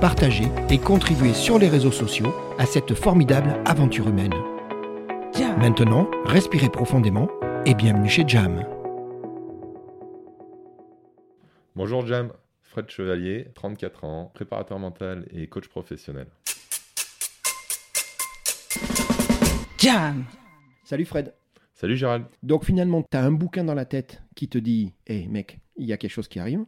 [0.00, 4.34] partagez et contribuez sur les réseaux sociaux à cette formidable aventure humaine.
[5.58, 7.28] Maintenant, respirez profondément
[7.64, 8.64] et bienvenue chez Jam.
[11.74, 16.26] Bonjour Jam, Fred Chevalier, 34 ans, préparateur mental et coach professionnel.
[19.78, 20.24] Jam
[20.84, 21.34] Salut Fred.
[21.74, 22.26] Salut Gérald.
[22.42, 25.86] Donc finalement, tu as un bouquin dans la tête qui te dit Hé mec, il
[25.86, 26.64] y a quelque chose qui arrive.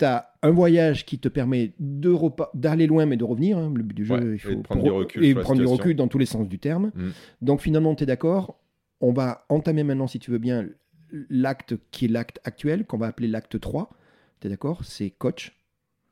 [0.00, 3.58] Tu as un voyage qui te permet d'aller loin mais de revenir.
[3.58, 3.70] hein.
[3.76, 5.94] Le but du jeu, Ouais, il faut et prendre du recul et prendre du recul
[5.94, 6.90] dans tous les sens du terme.
[6.94, 7.10] Mm.
[7.42, 8.58] Donc finalement, tu es d'accord.
[9.02, 10.66] On va entamer maintenant, si tu veux bien,
[11.28, 13.90] l'acte qui est l'acte actuel, qu'on va appeler l'acte 3.
[14.40, 14.86] Tu es d'accord?
[14.86, 15.52] C'est coach.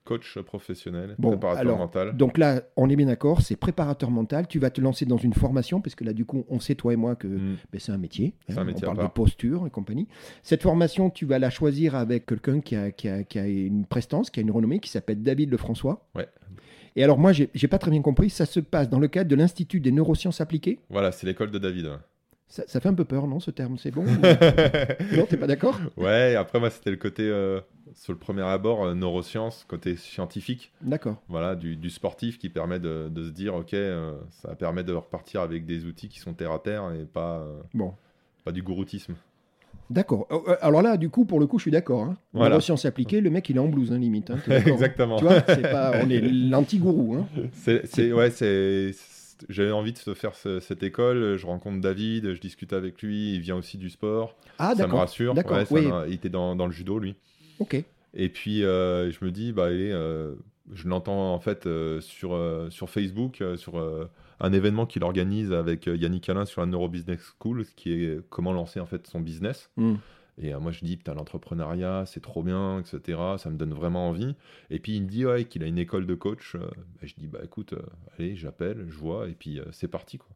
[0.09, 2.17] Coach professionnel, Bon, préparateur alors, mental.
[2.17, 4.49] Donc là, on est bien d'accord, c'est préparateur mental.
[4.49, 6.95] Tu vas te lancer dans une formation, parce que là, du coup, on sait, toi
[6.95, 7.57] et moi, que Mm.
[7.71, 8.33] ben, c'est un métier.
[8.49, 10.09] C'est hein, un métier on parle de posture et compagnie.
[10.43, 13.85] Cette formation, tu vas la choisir avec quelqu'un qui a, qui, a, qui a une
[13.85, 16.09] prestance, qui a une renommée, qui s'appelle David Lefrançois.
[16.15, 16.27] Ouais.
[16.97, 19.37] Et alors, moi, j'ai pas très bien compris, ça se passe dans le cadre de
[19.37, 20.81] l'Institut des neurosciences appliquées?
[20.89, 21.91] Voilà, c'est l'école de David.
[22.49, 24.05] Ça, ça fait un peu peur, non, ce terme C'est bon?
[25.17, 25.79] Non, t'es pas d'accord?
[25.99, 27.61] Ouais, après moi c'était le côté, euh,
[27.95, 31.17] sur le premier abord, euh, neurosciences, côté scientifique, D'accord.
[31.29, 34.93] voilà, du, du sportif qui permet de, de se dire, ok, euh, ça permet de
[34.93, 37.95] repartir avec des outils qui sont terre à terre et pas, euh, Bon.
[38.45, 39.15] pas du gouroutisme.
[39.91, 40.27] D'accord.
[40.31, 42.03] Euh, Alors là, du coup, pour le coup, je suis d'accord.
[42.03, 42.17] Hein.
[42.35, 42.51] Voilà.
[42.51, 44.31] Neurosciences appliquées, le mec, il est en blouse, hein, limite.
[44.31, 45.17] hein, Exactement.
[45.17, 47.15] Tu vois, pas, on est l'anti-gourou.
[47.17, 47.27] Hein.
[47.53, 48.91] C'est, ouais, c'est,
[49.49, 51.37] j'avais envie de faire ce- cette école.
[51.37, 53.35] Je rencontre David, je discute avec lui.
[53.35, 54.35] Il vient aussi du sport.
[54.59, 54.99] Ah, ça me d'accord.
[55.01, 55.33] rassure.
[55.33, 55.87] D'accord, Ouais, ça oui.
[55.87, 57.15] m'a- il était dans, dans le judo, lui.
[57.59, 57.83] Ok.
[58.15, 60.35] Et puis, euh, je me dis, bah, allez, euh,
[60.73, 62.39] je l'entends en fait euh, sur,
[62.71, 64.09] sur Facebook, sur
[64.41, 68.81] un événement qu'il organise avec Yannick Alain sur la Neurobusiness School, qui est comment lancer
[68.81, 69.71] en fait son business.
[69.77, 69.97] Hmm.
[70.41, 73.21] Et euh, moi, je dis, putain, l'entrepreneuriat, c'est trop bien, etc.
[73.39, 74.37] Ça me donne vraiment envie.
[74.71, 76.55] Et puis, il me dit, ouais, qu'il a une école de coach.
[76.55, 77.83] Euh, bah, je dis, bah, écoute, euh,
[78.19, 80.29] allez, j'appelle, je vois, et puis c'est parti, quoi.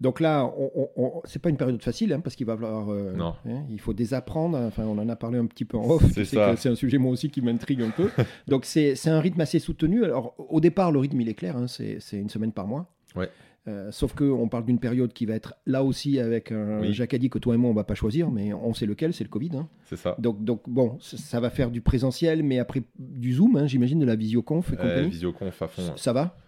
[0.00, 2.90] Donc là, on, on- on- c'est pas une période facile, hein, parce qu'il va falloir.
[2.90, 3.34] euh, Non.
[3.46, 4.56] hein, il faut désapprendre.
[4.58, 6.04] Enfin, on en a parlé un petit peu en off.
[6.14, 8.08] C'est C'est un sujet moi aussi qui m'intrigue un peu.
[8.48, 10.04] Donc c'est un rythme assez soutenu.
[10.04, 11.56] Alors au départ, le rythme il est clair.
[11.56, 12.86] hein, c'est une semaine par mois.
[13.14, 13.28] Ouais.
[13.68, 16.94] Euh, sauf que on parle d'une période qui va être là aussi avec un Oui.
[16.94, 19.12] Jacques a dit que toi et moi on va pas choisir, mais on sait lequel,
[19.12, 19.50] c'est le Covid.
[19.54, 19.68] hein.
[19.84, 20.16] C'est ça.
[20.18, 24.06] Donc, donc bon, ça, va faire du présentiel, mais après du Zoom, hein, j'imagine, de
[24.06, 25.10] la visioconf et Euh, compagnie.
[25.10, 25.82] Visioconf à fond.
[25.96, 26.38] Ça va?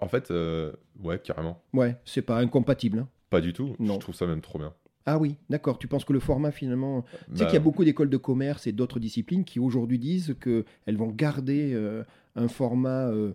[0.00, 0.72] En fait, euh,
[1.02, 1.62] ouais, carrément.
[1.72, 3.00] Ouais, c'est pas incompatible.
[3.00, 3.08] hein.
[3.30, 3.74] Pas du tout.
[3.78, 3.94] Non.
[3.94, 4.72] Je trouve ça même trop bien.
[5.06, 5.78] Ah oui, d'accord.
[5.78, 7.02] Tu penses que le format finalement.
[7.02, 9.98] Tu sais Bah, qu'il y a beaucoup d'écoles de commerce et d'autres disciplines qui aujourd'hui
[9.98, 12.04] disent qu'elles vont garder euh,
[12.36, 13.08] un format.
[13.08, 13.32] euh,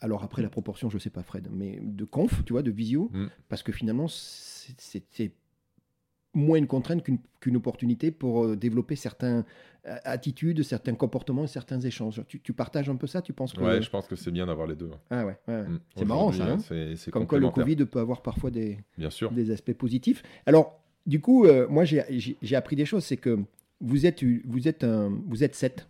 [0.00, 3.10] alors après la proportion, je sais pas Fred, mais de conf, tu vois, de visio,
[3.12, 3.26] Mm.
[3.48, 5.32] parce que finalement c'est
[6.38, 9.44] moins une contrainte qu'une qu'une opportunité pour euh, développer certaines
[9.86, 12.22] euh, attitudes, certains comportements et certains échanges.
[12.26, 14.46] Tu, tu partages un peu ça Tu penses que Ouais, je pense que c'est bien
[14.46, 14.90] d'avoir les deux.
[15.10, 15.36] ah ouais.
[15.46, 15.78] Mm.
[15.96, 17.48] C'est marrant, ça, hein c'est- c'est Comme quoi le.
[17.50, 19.30] Covid peut avoir parfois des, Bien sûr.
[19.30, 20.22] des aspects positifs.
[20.46, 22.02] Alors, du coup, euh, moi, j'ai-
[22.56, 23.04] appris des choses.
[23.04, 23.38] C'est que
[23.80, 25.88] vous êtes, vous êtes, un, vous êtes sept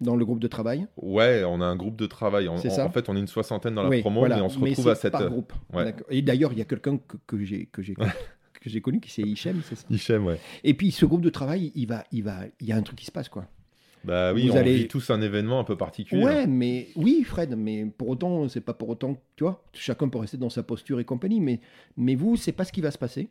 [0.00, 0.86] dans le groupe de travail.
[0.96, 2.48] Ouais, on a un groupe de travail.
[2.48, 4.36] En- ça en fait, on est une soixantaine dans la Oui, promo, voilà.
[4.36, 5.12] mais on se retrouve à cette.
[5.12, 5.52] par groupe.
[5.74, 5.84] ouais.
[5.84, 6.06] D'accord.
[6.10, 7.94] Et d'ailleurs, il y a quelqu'un que, que j'ai que j'ai
[8.66, 9.86] que j'ai connu qui c'est Hichem, c'est ça.
[9.90, 10.38] Hichem, ouais.
[10.64, 12.98] Et puis ce groupe de travail, il va, il va, il y a un truc
[12.98, 13.46] qui se passe quoi.
[14.04, 16.22] Bah oui, Vous on allez- vit tous un événement un peu particulier.
[16.22, 20.18] Ouais, mais oui, Fred, mais pour autant, c'est pas pour autant, tu vois, chacun peut
[20.18, 21.60] rester dans sa posture et compagnie, mais,
[21.96, 23.30] mais vous, c'est pas ce qui va se passer.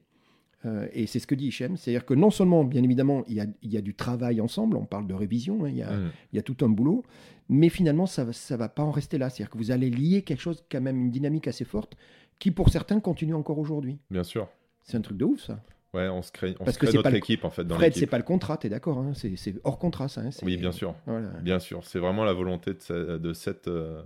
[0.66, 3.40] Euh, et c'est ce que dit Hichem, c'est-à-dire que non seulement, bien évidemment, il y
[3.40, 5.92] a, il y a du travail ensemble, on parle de révision, hein, il, y a,
[5.96, 6.12] Mm.
[6.34, 7.04] il y a tout un boulot,
[7.48, 9.30] mais finalement, ça ne ça va pas en rester là.
[9.30, 11.96] C'est-à-dire que vous allez lier quelque chose, quand même, une dynamique assez forte,
[12.40, 13.98] qui pour certains continue encore aujourd'hui.
[14.10, 14.50] Bien sûr.
[14.86, 15.60] C'est un truc de ouf, ça.
[15.94, 17.64] Ouais, on se crée, on Parce se crée c'est notre pas le- équipe en fait
[17.64, 20.22] dans Fred, c'est pas le contrat, t'es d'accord hein c'est, hors contrat, ça.
[20.22, 20.94] hein, Oui, bien sûr.
[21.08, 21.28] Voilà.
[21.42, 21.82] Bien sûr.
[21.84, 24.02] C'est vraiment la volonté de, ce- de cette, euh,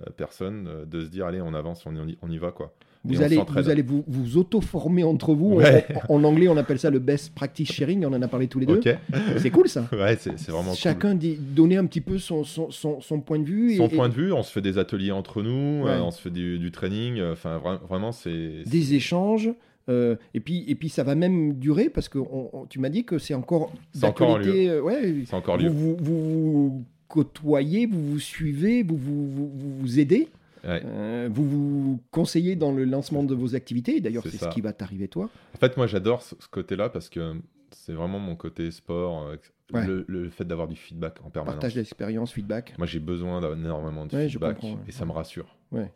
[0.00, 2.72] euh, personne euh, de se dire allez on avance, on y, on y va quoi.
[3.06, 5.56] Vous allez, vous allez vous, vous auto-former entre vous.
[5.56, 5.86] Ouais.
[6.08, 8.06] En, en anglais, on appelle ça le best practice sharing.
[8.06, 8.78] On en a parlé tous les deux.
[8.78, 8.96] Ok.
[9.36, 9.86] C'est cool ça.
[9.92, 10.78] Ouais, c'est vraiment cool.
[10.78, 13.76] Chacun dit, donner un petit peu son, son, son, son point de vue.
[13.76, 15.90] Son et, point de vue, on se fait des ateliers entre nous, Ouais.
[15.90, 17.20] euh, on se fait du, du training.
[17.30, 18.62] Enfin, vra- vraiment, c'est.
[18.64, 19.50] des échanges.
[19.88, 22.88] Euh, et, puis, et puis ça va même durer parce que on- on- tu m'as
[22.88, 25.68] dit que c'est encore C'est encore en d'actualité, ouais, C'est encore vous, lieu.
[25.70, 29.50] vous, vous vous côtoyez, vous vous suivez, vous vous,
[29.80, 30.28] vous, aidez,
[30.64, 30.80] Ouais.
[30.84, 34.00] euh, vous vous conseillez dans le lancement de vos activités.
[34.00, 35.28] D'ailleurs, C'est ce qui va t'arriver toi.
[35.54, 37.34] En fait, moi, j'adore ce, ce côté-là parce que
[37.70, 39.36] c'est vraiment mon côté sport, euh,
[39.72, 39.86] Ouais.
[39.86, 41.54] le, le fait d'avoir du feedback en permanence.
[41.54, 42.74] Partage d'expérience, feedback.
[42.76, 45.56] Moi, j'ai besoin d'énormément de Ouais, feedback comprends, et ça me rassure.
[45.72, 45.90] Ouais.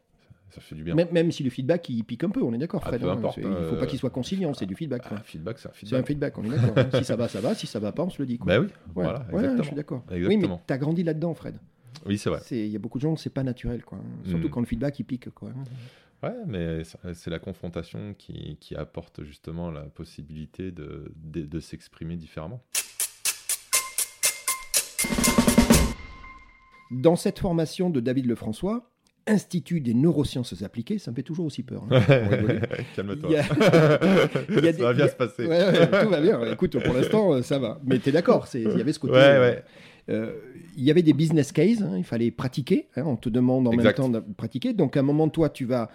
[0.50, 0.94] Ça, fait du bien.
[0.94, 3.00] Même, même si le feedback il pique un peu, on est d'accord, Ah, Fred.
[3.02, 5.02] peu hein, importe, il faut euh, pas qu'il soit conciliant, c'est du feedback.
[5.10, 6.34] Ah, feedback, c'est un C'est un feedback.
[6.34, 6.78] feedback, on est d'accord.
[6.78, 6.98] hein.
[6.98, 7.54] si ça va, ça va.
[7.54, 8.38] Si ça va pas, on se le dit.
[8.38, 8.46] Quoi.
[8.46, 9.56] Bah oui, voilà, exactement.
[9.58, 10.04] je suis d'accord.
[10.10, 11.58] Oui, mais tu as grandi là-dedans, Fred.
[12.06, 12.40] Oui, c'est vrai.
[12.50, 13.84] Il y a beaucoup de gens, c'est pas naturel.
[13.84, 13.98] Quoi.
[14.24, 14.50] Surtout Mm.
[14.50, 15.30] quand le feedback il pique.
[15.30, 15.50] Quoi.
[16.22, 21.60] Ouais, mais c'est- c'est la confrontation qui, qui apporte justement la possibilité de, de, de
[21.60, 22.62] s'exprimer différemment.
[26.90, 28.90] Dans cette formation de David Lefrançois,
[29.28, 31.84] Institut des neurosciences appliquées, ça me fait toujours aussi peur.
[31.90, 32.00] hein.
[32.96, 33.30] Calme-toi.
[33.42, 33.98] Ça
[34.78, 35.46] va bien a- se passer.
[35.46, 36.40] Ouais, ouais, tout va bien.
[36.52, 37.80] Écoute, pour l'instant, euh, ça va.
[37.84, 39.12] Mais tu es d'accord, il y avait ce côté.
[39.14, 39.64] Ouais, euh, ouais.
[40.10, 40.32] euh,
[40.76, 42.88] il y avait des business cases, hein, il fallait pratiquer.
[42.96, 43.98] hein, on te demande en Exact.
[43.98, 44.72] même temps de pratiquer.
[44.72, 45.90] Donc, à un moment, toi, tu vas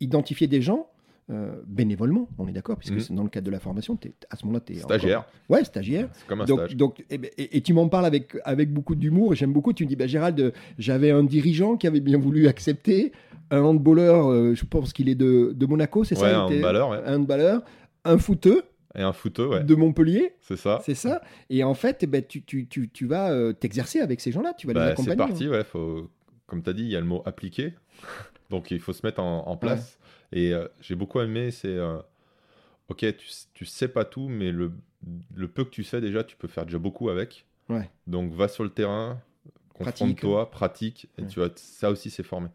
[0.00, 0.88] identifier des gens
[1.30, 3.00] euh, bénévolement, on est d'accord, puisque Mhm.
[3.00, 3.96] c'est dans le cadre de la formation.
[3.96, 4.76] t'es- à ce moment-là, tu es.
[4.80, 6.08] Stagiaire, Ouais, stagiaire.
[6.12, 6.76] c'est comme un Donc, stage.
[6.76, 9.72] donc, et, ben, et- et tu m'en parles avec, avec beaucoup d'humour, et j'aime beaucoup.
[9.72, 13.12] Tu me dis, bah, Gérald, euh, j'avais un dirigeant qui avait bien voulu accepter,
[13.50, 16.88] un handballeur, euh, je pense qu'il est de, de Monaco, c'est Ouais, ça un handballeur,
[16.90, 17.00] ouais.
[17.04, 17.62] Un handballeur,
[18.04, 18.62] un footeux
[18.94, 20.80] Et un photo, ouais, de Montpellier, c'est ça.
[20.84, 21.22] c'est ça.
[21.48, 24.52] Et en fait, eh ben, tu, tu, tu, tu vas euh, t'exercer avec ces gens-là,
[24.54, 25.12] tu vas les Bah, accompagner.
[25.12, 25.64] c'est parti, ouais.
[25.64, 26.10] Faut...
[26.46, 27.72] Comme tu as dit, il y a le mot appliquer.
[28.50, 29.98] Donc il faut se mettre en, en place.
[30.32, 31.68] Et euh, j'ai beaucoup aimé, c'est.
[31.68, 31.98] euh,
[32.88, 34.72] ok, tu, tu sais pas tout, mais le,
[35.34, 37.46] le peu que tu sais déjà, tu peux faire déjà beaucoup avec.
[37.68, 37.90] Ouais.
[38.06, 39.20] Donc va sur le terrain,
[39.74, 41.28] confronte-toi, pratique, et Ouais.
[41.28, 42.48] tu vas, ça aussi c'est formé.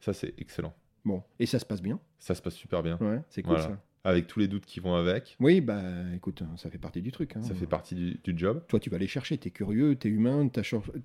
[0.00, 0.74] Ça c'est excellent.
[1.04, 1.98] Bon, et ça se passe bien.
[2.18, 2.96] Ça se passe super bien.
[3.00, 3.66] Ouais, c'est cool Voilà.
[3.68, 3.78] ça.
[4.04, 5.80] Avec tous les doutes qui vont avec, Oui, bah
[6.16, 7.36] écoute, ça fait partie du truc.
[7.36, 7.42] hein.
[7.42, 8.60] ça fait partie du, du job.
[8.66, 10.48] Toi, tu vas aller chercher, tu es curieux, tu es humain,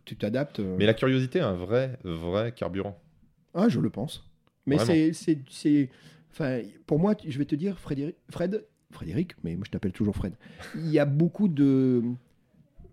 [0.03, 0.59] tu t'adaptes.
[0.59, 0.75] euh.
[0.79, 2.99] Mais la curiosité est un vrai, vrai carburant.
[3.53, 4.27] Ah, je le pense.
[4.65, 5.11] Mais c'est,
[6.31, 10.15] enfin, pour moi, je vais te dire, Frédéric, Fred, Frédéric, mais moi je t'appelle toujours
[10.15, 10.33] Fred.
[10.75, 12.03] Il y a beaucoup de,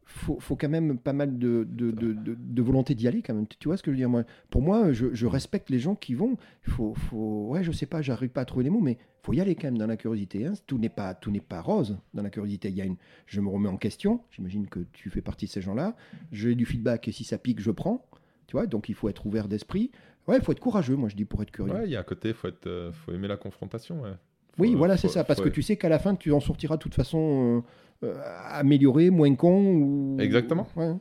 [0.04, 3.46] faut, faut quand même pas mal de, de, de, volonté d'y aller quand même.
[3.46, 4.08] Tu vois ce que je veux dire?
[4.08, 6.36] Moi Pour moi, je, respecte les gens qui vont.
[6.66, 9.32] Il faut, faut, ouais, je sais pas, j'arrive pas à trouver les mots, mais faut
[9.32, 10.46] y aller quand même dans la curiosité.
[10.46, 10.52] hein.
[10.66, 12.68] Tout n'est pas, pas rose dans la curiosité.
[12.68, 12.96] Il y a une,
[13.26, 14.20] je me remets en question.
[14.30, 15.96] J'imagine que tu fais partie de ces gens-là.
[16.32, 18.06] J'ai du feedback et si ça pique, je prends.
[18.46, 19.90] Tu vois, donc il faut être ouvert d'esprit.
[20.26, 21.72] Ouais, il faut être courageux, moi je dis, pour être curieux.
[21.74, 24.02] Ouais, il y a un côté, faut être, euh, faut aimer la confrontation.
[24.02, 24.10] ouais.
[24.58, 26.32] oui, Faut- voilà, faut- c'est ça, parce faut- que tu sais qu'à la fin, tu
[26.32, 27.62] en sortiras de toute façon
[28.02, 29.52] euh, euh, amélioré, moins con.
[29.76, 30.16] Ou...
[30.20, 30.66] Exactement.
[30.76, 30.92] Ouais.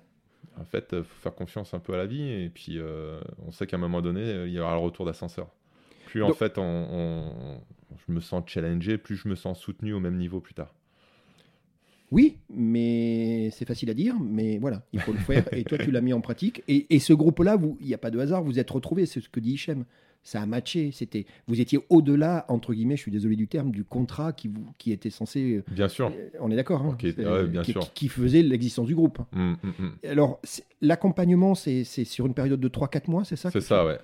[0.59, 3.51] En fait, il faut faire confiance un peu à la vie et puis euh, on
[3.51, 5.47] sait qu'à un moment donné, il y aura le retour d'ascenseur.
[6.07, 6.61] Plus en fait, on,
[6.91, 7.61] on-
[8.07, 10.73] je me sens challengé, plus je me sens soutenu au même niveau plus tard.
[12.13, 15.45] Oui, mais c'est facile à dire, mais voilà, il faut le faire.
[15.51, 16.61] et toi, tu l'as mis en pratique.
[16.67, 19.29] Et, et ce groupe-là, il n'y a pas de hasard, vous êtes retrouvés, c'est ce
[19.29, 19.83] que dit Hichem.
[20.25, 23.83] Ça a matché, c'était, vous étiez au-delà, entre guillemets, je suis désolé du terme, du
[23.83, 25.61] contrat qui, vous, qui était censé.
[25.69, 26.13] Bien sûr.
[26.15, 27.81] euh, On est d'accord, hein, ouais, bien qui, sûr.
[27.81, 29.19] qui- qui faisait l'existence du groupe.
[29.35, 29.91] Hum, hum, hum.
[30.07, 30.39] Alors,
[30.81, 33.97] l'accompagnement, c'est sur une période de 3-4 mois, c'est ça C'est ça, ouais.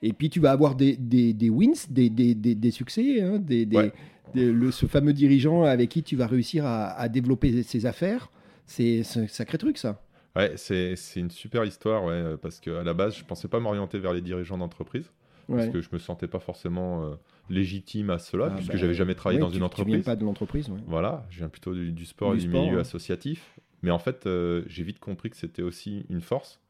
[0.00, 3.92] Et puis tu vas avoir des, des, des wins, des, succès, hein, des, des- Ouais.
[4.34, 8.30] Le, ce fameux dirigeant avec qui tu vas réussir à, à développer ses affaires.
[8.66, 10.02] C'est un sacré truc, ça.
[10.36, 13.58] Ouais, c'est c'est une super histoire, ouais, euh, parce qu'à la base, je pensais pas
[13.60, 15.10] m'orienter vers les dirigeants d'entreprise,
[15.48, 15.56] Ouais.
[15.56, 17.14] parce que je me sentais pas forcément euh,
[17.48, 19.94] légitime à cela, Ah, puisque bah, j'avais jamais travaillé Ouais, dans tu- une Tu entreprise.
[19.94, 20.78] viens pas de l'entreprise, ouais.
[20.86, 23.58] Voilà, je viens plutôt du, du sport Du et du sport, milieu associatif.
[23.82, 26.60] Mais en fait, euh, j'ai vite compris que c'était aussi une force,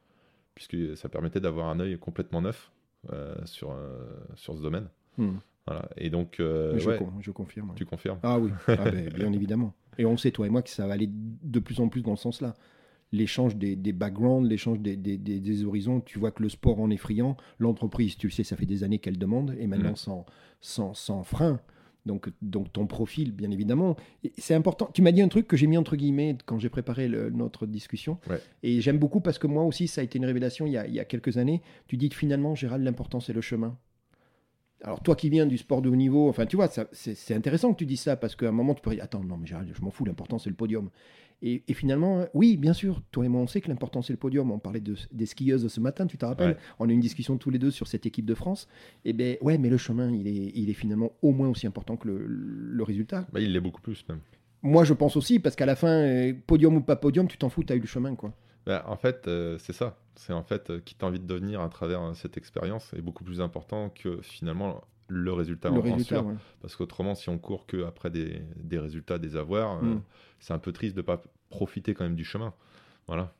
[0.55, 2.71] puisque ça permettait d'avoir un œil complètement neuf
[3.11, 3.75] euh, sur,
[4.35, 4.87] sur ce domaine.
[5.17, 5.37] Hmm.
[5.69, 5.89] Voilà.
[5.97, 7.73] Et donc, euh, je, ouais, con- je confirme.
[7.75, 8.19] tu confirmes.
[8.23, 9.73] Ah oui, Ah ben, bien évidemment.
[9.97, 12.15] Et on sait, toi et moi, que ça va aller de plus en plus dans
[12.15, 12.55] ce sens-là.
[13.11, 15.99] L'échange des, des backgrounds, l'échange des, des, des- des horizons.
[16.01, 17.37] Tu vois que le sport en est friand.
[17.57, 19.55] L'entreprise, tu le sais, ça fait des années qu'elle demande.
[19.59, 19.95] Et maintenant, Mm.
[19.95, 20.25] sans,
[20.61, 21.59] sans, sans frein.
[22.05, 23.95] Donc, donc ton profil, bien évidemment.
[24.37, 24.89] C'est important.
[24.93, 27.65] Tu m'as dit un truc que j'ai mis entre guillemets quand j'ai préparé le- notre
[27.65, 28.17] discussion.
[28.29, 28.39] Ouais.
[28.63, 30.87] Et j'aime beaucoup parce que moi aussi, ça a été une révélation il y a,
[30.87, 31.61] il y a quelques années.
[31.87, 33.77] Tu dis que finalement, Gérald, l'important, c'est le chemin.
[34.83, 37.79] Alors toi qui viens du sport de haut niveau, enfin tu vois, c'est intéressant que
[37.79, 39.91] tu dis ça parce qu'à un moment tu peux dire attends non mais je m'en
[39.91, 40.89] fous, l'important c'est le podium.
[41.41, 44.17] Et, et finalement, oui, bien sûr, toi et moi, on sait que l'important, c'est le
[44.19, 44.51] podium.
[44.51, 46.57] On parlait de, des skieuses ce matin, tu te rappelles Ouais.
[46.79, 48.67] On a eu une discussion tous les deux sur cette équipe de France.
[49.05, 51.95] Et ben ouais, mais le chemin, il est, il est finalement au moins aussi important
[51.95, 53.25] que le, le résultat.
[53.31, 54.19] Bah, il l'est beaucoup plus même.
[54.63, 57.47] Moi, je pense aussi, parce qu'à la fin, euh, podium ou pas podium, tu t'en
[57.47, 58.33] fous, tu as eu le chemin, quoi.
[58.65, 59.97] Bah, en fait, euh, c'est ça.
[60.15, 63.01] C'est en fait euh, qui t'as envie de devenir à travers euh, cette expérience est
[63.01, 66.35] beaucoup plus important que finalement le résultat le en, résultat, ouais.
[66.61, 70.01] Parce qu'autrement, si on court que après des, des résultats, des avoirs, Mm.
[70.39, 72.53] c'est un peu triste de pas profiter quand même du chemin.
[73.07, 73.33] Voilà.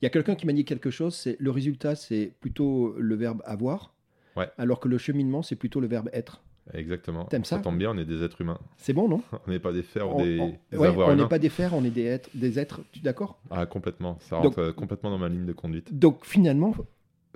[0.00, 3.14] Il y a quelqu'un qui m'a dit quelque chose, c'est le résultat, c'est plutôt le
[3.14, 3.92] verbe avoir,
[4.36, 4.48] Ouais.
[4.56, 6.42] alors que le cheminement, c'est plutôt le verbe être.
[6.72, 7.24] Exactement.
[7.24, 8.58] T'aimes ça tombe bien, on est des êtres humains.
[8.76, 11.16] C'est bon, non On n'est pas des fers On- ou des, on- des ouais, on
[11.16, 13.40] n'est pas des fers, on est des êtres, des êtres tu es d'accord?
[13.50, 14.18] Ah, complètement.
[14.20, 15.96] Ça Donc- rentre euh, complètement dans ma ligne de conduite.
[15.98, 16.74] Donc finalement,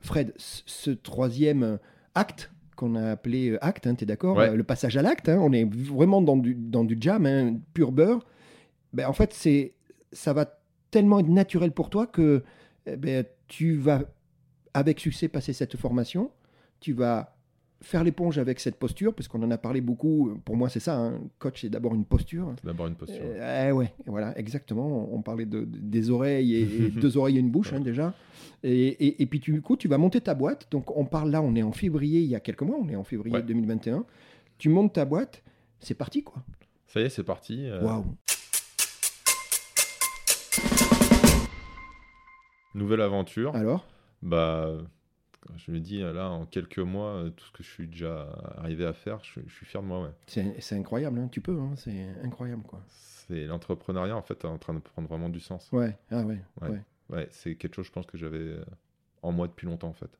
[0.00, 1.78] Fred, ce troisième
[2.14, 4.36] acte qu'on a appelé euh, acte, tu es d'accord?
[4.36, 4.50] Ouais.
[4.50, 7.56] Euh, Le passage à l'acte, hein, on est vraiment dans du, dans du jam, hein,
[7.72, 8.24] pur beurre.
[8.92, 9.74] Ben, en fait, c'est
[10.12, 10.58] ça va
[10.92, 12.44] tellement être naturel pour toi que
[12.86, 14.02] eh ben, tu vas
[14.74, 16.30] avec succès passer cette formation,
[16.80, 17.33] tu vas
[17.84, 20.96] faire l'éponge avec cette posture, parce qu'on en a parlé beaucoup, pour moi c'est ça,
[20.98, 22.52] hein, coach c'est d'abord une posture.
[22.60, 23.22] C'est d'abord une posture.
[23.22, 25.08] Euh, eh ouais, voilà, exactement.
[25.14, 28.14] On parlait de, de- des oreilles et, et deux oreilles et une bouche hein, déjà.
[28.62, 30.66] Et, et, et puis du coup, tu vas monter ta boîte.
[30.70, 32.96] Donc on parle là, on est en février, il y a quelques mois, on est
[32.96, 33.42] en février Ouais.
[33.42, 34.04] 2021.
[34.58, 35.42] Tu montes ta boîte,
[35.80, 36.42] c'est parti quoi.
[36.86, 37.66] Ça y est, c'est parti.
[37.66, 38.04] euh, Waouh.
[42.74, 43.54] Nouvelle aventure.
[43.54, 43.86] Alors?
[44.22, 44.72] Bah,
[45.56, 48.84] je me dis, là, en quelques mois, euh, tout ce que je suis déjà arrivé
[48.86, 50.02] à faire, je, je suis fier de moi.
[50.02, 50.10] Ouais.
[50.58, 52.82] C'est incroyable, hein, tu peux, hein, c'est incroyable quoi.
[52.88, 55.68] C'est l'entrepreneuriat, en fait, en train de prendre vraiment du sens.
[55.72, 56.68] Ouais, ah ouais, Ouais.
[56.70, 56.82] ouais.
[57.10, 58.64] Ouais, c'est quelque chose, je pense, que j'avais euh,
[59.22, 60.10] en moi depuis longtemps, en fait.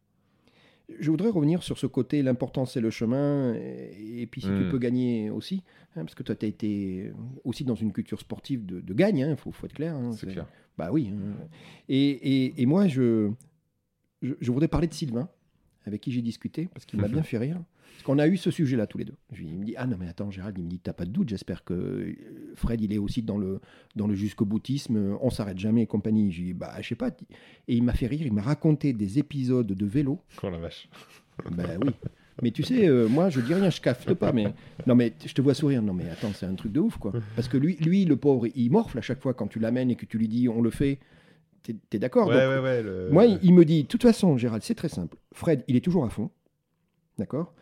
[0.99, 4.65] Je voudrais revenir sur ce côté, l'important c'est le chemin, et, et puis si tu
[4.65, 4.69] Mm.
[4.69, 5.63] peux gagner aussi,
[5.97, 7.11] hein, parce que toi tu as été
[7.43, 9.95] aussi dans une culture sportive de, de gagne, il faut, faut être clair.
[9.95, 10.47] hein, C'est clair.
[10.77, 11.11] Bah oui.
[11.89, 13.31] Et, et- et moi, je,
[14.25, 15.29] je, je voudrais parler de Sylvain,
[15.87, 17.61] avec qui j'ai discuté, parce qu'il m'a bien fait rire.
[17.95, 19.15] Parce qu'on a eu ce sujet-là tous les deux.
[19.33, 21.11] Je il me dit Ah non, mais attends, Gérald, il me dit T'as pas de
[21.11, 22.17] doute, j'espère que euh,
[22.57, 23.61] Fred, il est aussi dans le,
[23.95, 26.33] dans le jusqu'au boutisme, on s'arrête jamais et compagnie.
[26.33, 27.11] Je lui dis Bah, je sais pas.
[27.69, 30.21] Et il m'a fait rire, il m'a raconté des épisodes de vélo.
[30.43, 30.89] Oh la vache.
[31.53, 31.93] Ben oui.
[32.43, 34.53] Mais tu sais, euh, moi, je dis rien, je cafte pas, mais
[34.87, 35.83] non, mais je te vois sourire.
[35.83, 37.13] Non, mais attends, c'est un truc de ouf, quoi.
[37.37, 39.95] Parce que lui, lui, le pauvre, il morfle à chaque fois quand tu l'amènes et
[39.95, 40.99] que tu lui dis, on le fait.
[41.65, 42.83] T'es es, d'accord Ouais, ouais, ouais.
[42.83, 45.17] le- Moi, il, il me dit, de toute façon, Gérald, c'est très simple.
[45.33, 46.31] Fred, il est toujours à fond,
[47.19, 47.53] d'accord?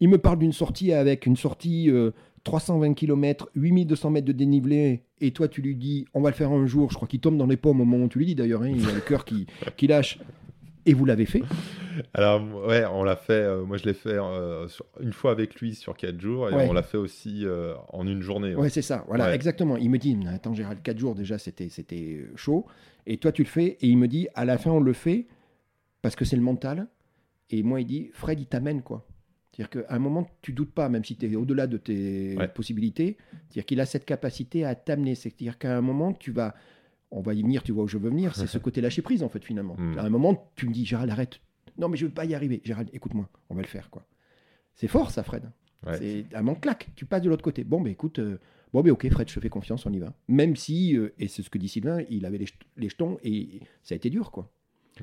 [0.00, 2.10] Il me parle d'une sortie avec une sortie euh,
[2.44, 6.52] 320 km, 8200 mètres de dénivelé, et toi, tu lui dis, on va le faire
[6.52, 6.90] un jour.
[6.90, 8.62] Je crois qu'il tombe dans les pommes au moment où tu lui dis, d'ailleurs.
[8.62, 10.18] hein, il a le cœur qui, qui lâche.
[10.86, 11.42] Et vous l'avez fait?
[12.14, 13.32] Alors, ouais, on l'a fait.
[13.32, 16.54] euh, moi, je l'ai fait euh, sur- une fois avec lui sur quatre jours et
[16.54, 16.66] Ouais.
[16.68, 18.54] on l'a fait aussi euh, en une journée.
[18.54, 18.62] ouais.
[18.62, 19.04] Ouais, c'est ça.
[19.08, 19.34] Voilà, Ouais.
[19.34, 19.76] exactement.
[19.76, 22.64] Il me dit, attends, Gérald, 4 jours déjà, c'était, c'était chaud.
[23.08, 23.78] Et toi, tu le fais.
[23.80, 25.26] Et il me dit, à la fin, on le fait
[26.02, 26.86] parce que c'est le mental.
[27.50, 29.06] Et moi, il dit, Fred, il t'amène, quoi.
[29.50, 32.46] C'est-à-dire qu'à un moment, tu doutes pas, même si tu es au-delà de tes Ouais.
[32.46, 33.16] possibilités.
[33.48, 35.14] C'est-à-dire qu'il a cette capacité à t'amener.
[35.14, 36.54] C'est-à-dire qu'à un moment, tu vas.
[37.10, 38.36] On va y venir, tu vois où je veux venir.
[38.36, 39.74] C'est ce côté lâcher prise, en fait, finalement.
[39.78, 39.98] Mm.
[39.98, 41.40] À un moment, tu me dis, Gérald, arrête.
[41.78, 42.60] Non, mais je veux pas y arriver.
[42.62, 44.04] Gérald, écoute-moi, on va le faire, quoi.
[44.74, 45.50] C'est fort, ça, Fred.
[45.86, 45.96] Ouais.
[45.96, 46.90] C'est un manque claque.
[46.94, 47.64] Tu passes de l'autre côté.
[47.64, 48.38] Bon, ben écoute, euh,
[48.72, 50.12] bon, ben ok, Fred, je te fais confiance, on y va.
[50.28, 53.18] Même si, euh, et c'est ce que dit Sylvain, il avait les, jet- les jetons
[53.22, 54.50] et ça a été dur, quoi.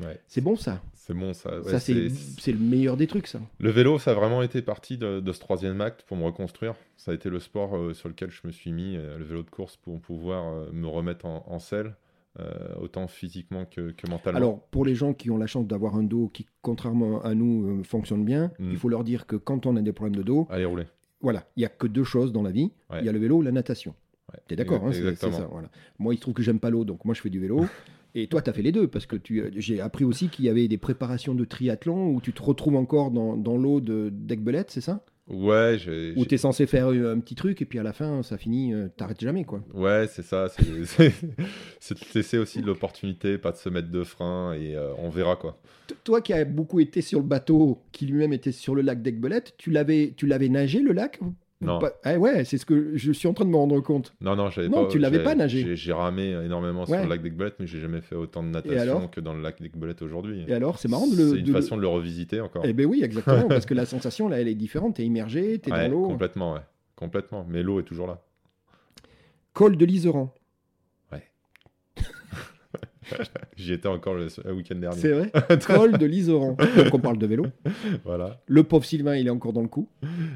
[0.01, 0.19] Ouais.
[0.27, 0.81] C'est bon, ça.
[0.93, 1.61] C'est bon, ça.
[1.61, 1.93] ouais, ça, c'est
[2.51, 3.39] le meilleur des trucs, ça.
[3.59, 6.75] Le vélo, ça a vraiment été partie de, de ce troisième acte pour me reconstruire.
[6.97, 9.41] Ça a été le sport euh, sur lequel je me suis mis, euh, le vélo
[9.43, 11.95] de course, pour pouvoir euh, me remettre en, en selle,
[12.81, 14.37] autant physiquement que, que mentalement.
[14.37, 17.81] Alors, pour les gens qui ont la chance d'avoir un dos qui, contrairement à nous,
[17.85, 18.71] fonctionne bien, Mm.
[18.71, 20.83] il faut leur dire que quand on a des problèmes de dos, Allez, rouler.
[21.21, 22.71] Voilà, il y a que deux choses dans la vie.
[22.91, 23.03] Il Ouais.
[23.05, 23.93] y a le vélo ou la natation.
[24.33, 24.39] Ouais.
[24.47, 25.69] T'es d'accord hein, c'est- ça, voilà.
[25.99, 27.59] Moi, il se trouve que j'aime pas l'eau, donc moi, je fais du vélo.
[28.17, 30.49] Et toi, tu as fait les deux, parce que tu, j'ai appris aussi qu'il y
[30.49, 34.71] avait des préparations de triathlon où tu te retrouves encore dans, dans l'eau de d'Aigbelette,
[34.71, 35.03] c'est ça?
[35.27, 36.13] Ouais, j'ai.
[36.15, 38.21] Où j'ai- tu es censé faire euh, un petit truc, et puis à la fin,
[38.21, 39.63] ça finit, euh, t'arrêtes jamais, quoi.
[39.73, 40.47] Ouais, c'est ça.
[40.49, 40.63] C'est
[41.95, 45.35] de laisser aussi de l'opportunité, pas de se mettre de frein et euh, on verra
[45.35, 45.59] quoi.
[45.87, 49.01] T- Toi qui as beaucoup été sur le bateau, qui lui-même était sur le lac
[49.01, 51.19] d'Aigbelette, tu l'avais, tu l'avais nagé, le lac?
[51.61, 51.79] Non.
[51.79, 54.13] pas Ah ouais, c'est ce que je suis en train de me rendre compte.
[54.21, 54.91] Non, non, j'avais Non, pas.
[54.91, 55.75] tu l'avais pas nagé.
[55.75, 59.21] j'ai- ramé énormément sur le lac d'Aigbelette, mais j'ai jamais fait autant de natation que
[59.21, 60.43] dans le lac d'Aigbelette aujourd'hui.
[60.47, 61.29] Et alors, c'est marrant de le...
[61.29, 62.63] C'est une de le- façon de le revisiter encore.
[62.65, 64.95] Eh ben oui, exactement, parce que la sensation, là, elle est différente.
[64.97, 66.07] T'es immergé, t'es Ouais, dans l'eau.
[66.07, 66.61] complètement, ouais.
[66.97, 67.45] Complètement.
[67.49, 68.21] Mais l'eau est toujours là.
[69.53, 70.33] Col de l'Iseran.
[73.57, 74.97] J'y étais encore le, le week-end dernier.
[74.99, 75.31] C'est vrai
[75.65, 76.55] Col de l'Iseran.
[76.77, 77.45] Donc on parle de vélo.
[78.03, 78.41] Voilà.
[78.47, 79.89] Le pauvre Sylvain, il est encore dans le coup.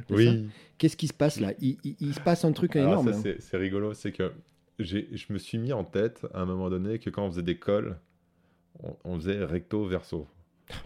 [0.10, 0.48] Oui.
[0.78, 1.54] Qu'est-ce qui se passe là?
[1.60, 3.14] Il, il- il se passe un truc Alors énorme.
[3.14, 3.36] ça, là.
[3.40, 4.32] c'est rigolo, c'est que
[4.80, 4.98] je
[5.30, 7.98] me suis mis en tête à un moment donné que quand on faisait des cols,
[8.84, 10.26] on, on faisait recto verso.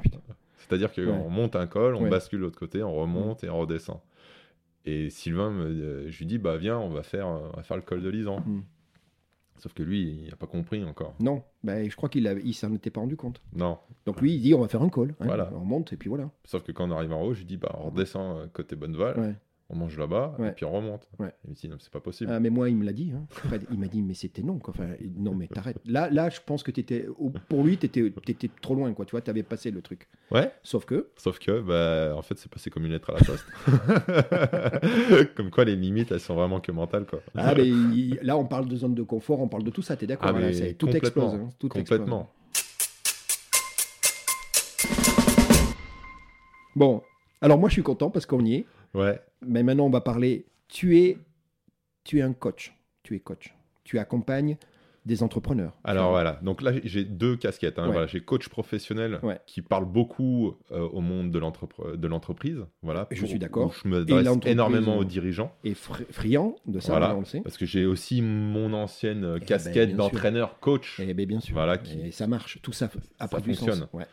[0.01, 0.17] putain.
[0.57, 1.29] C'est-à-dire qu'on Ouais.
[1.29, 2.09] monte un col, on Ouais.
[2.09, 3.99] bascule de l'autre côté, on remonte et on redescend.
[4.85, 7.63] Et Sylvain, me, euh, je lui dis, bah viens, on va faire, euh, on va
[7.63, 8.39] faire le col de Lisan.
[8.39, 8.61] Mm.
[9.59, 11.13] Sauf que lui, il n'a pas compris encore.
[11.19, 13.41] Non, ben, je crois qu'il il s'en était pas rendu compte.
[13.55, 13.77] Non.
[14.05, 15.11] Donc lui, il dit on va faire un call.
[15.19, 15.25] hein.
[15.25, 15.49] Voilà.
[15.55, 16.29] On monte et puis voilà.
[16.43, 18.75] Sauf que quand on arrive en haut, je lui dis, bah on redescend euh, côté
[18.75, 19.35] Bonneval, Ouais.
[19.69, 20.49] On mange là-bas, Ouais.
[20.49, 21.07] et puis on remonte.
[21.19, 21.33] Ouais.
[21.45, 22.31] Il me dit, non, c'est pas possible.
[22.31, 23.11] Ah, mais moi, il me l'a dit.
[23.15, 23.25] hein.
[23.29, 24.59] Fred, il m'a dit, mais c'était non.
[24.59, 24.73] Quoi.
[24.77, 25.77] Enfin, non, mais t'arrêtes.
[25.85, 27.07] Là, là, je pense que t'étais,
[27.49, 28.93] pour lui, tu étais trop loin.
[28.93, 29.05] Quoi.
[29.05, 30.07] Tu vois, tu avais passé le truc.
[30.31, 30.51] Ouais.
[30.63, 33.45] Sauf que, Sauf que, bah, en fait, c'est passé comme une lettre à la poste.
[35.35, 37.21] comme quoi, les limites, elles sont vraiment que mentales, quoi.
[37.35, 39.95] ah, mais il- là, on parle de zone de confort, on parle de tout ça.
[39.95, 41.33] T'es d'accord Ah, voilà, Tout explose.
[41.35, 41.49] hein.
[41.57, 41.99] Tout explose.
[41.99, 42.29] Complètement.
[46.75, 47.01] Bon,
[47.41, 48.65] alors moi, je suis content parce qu'on y est.
[48.93, 49.19] Ouais.
[49.45, 50.45] Mais maintenant, on va parler.
[50.67, 51.17] Tu es,
[52.03, 52.73] tu es un coach.
[53.03, 53.53] Tu es coach.
[53.83, 54.57] Tu accompagnes
[55.05, 55.73] des entrepreneurs.
[55.83, 57.77] Alors voilà, donc là j'ai deux casquettes.
[57.77, 57.87] hein.
[57.87, 57.91] Ouais.
[57.91, 59.37] Voilà, j'ai coach professionnel Ouais.
[59.45, 62.65] qui parle beaucoup euh, au monde de l'entreprise.
[62.81, 63.73] Voilà, Je suis d'accord.
[63.83, 65.53] Je me Et adresse l'entreprise, énormément aux dirigeants.
[65.65, 67.17] Et fri- friand de ça, Voilà.
[67.17, 67.41] on le sait.
[67.41, 71.01] Parce que j'ai aussi mon ancienne euh, ben, casquette d'entraîneur coach.
[71.05, 71.53] Eh bien, bien sûr.
[71.53, 72.59] Voilà, qui- Et ça marche.
[72.61, 73.87] Tout ça a pris du fonctionne.
[73.91, 74.05] Ouais.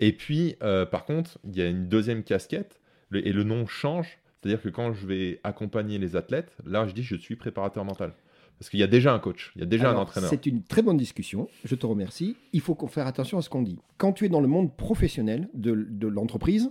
[0.00, 2.80] Et puis, euh, par contre, il y a une deuxième casquette,
[3.10, 4.18] le- et le nom change.
[4.42, 8.14] C'est-à-dire que quand je vais accompagner les athlètes, là, je dis je suis préparateur mental.
[8.58, 10.30] Parce qu'il y a déjà un coach, il y a déjà Alors, un entraîneur.
[10.30, 11.46] C'est une très bonne discussion.
[11.64, 12.36] Je te remercie.
[12.52, 13.78] Il faut qu'on fasse attention à ce qu'on dit.
[13.98, 16.70] Quand tu es dans le monde professionnel de, de l'entreprise,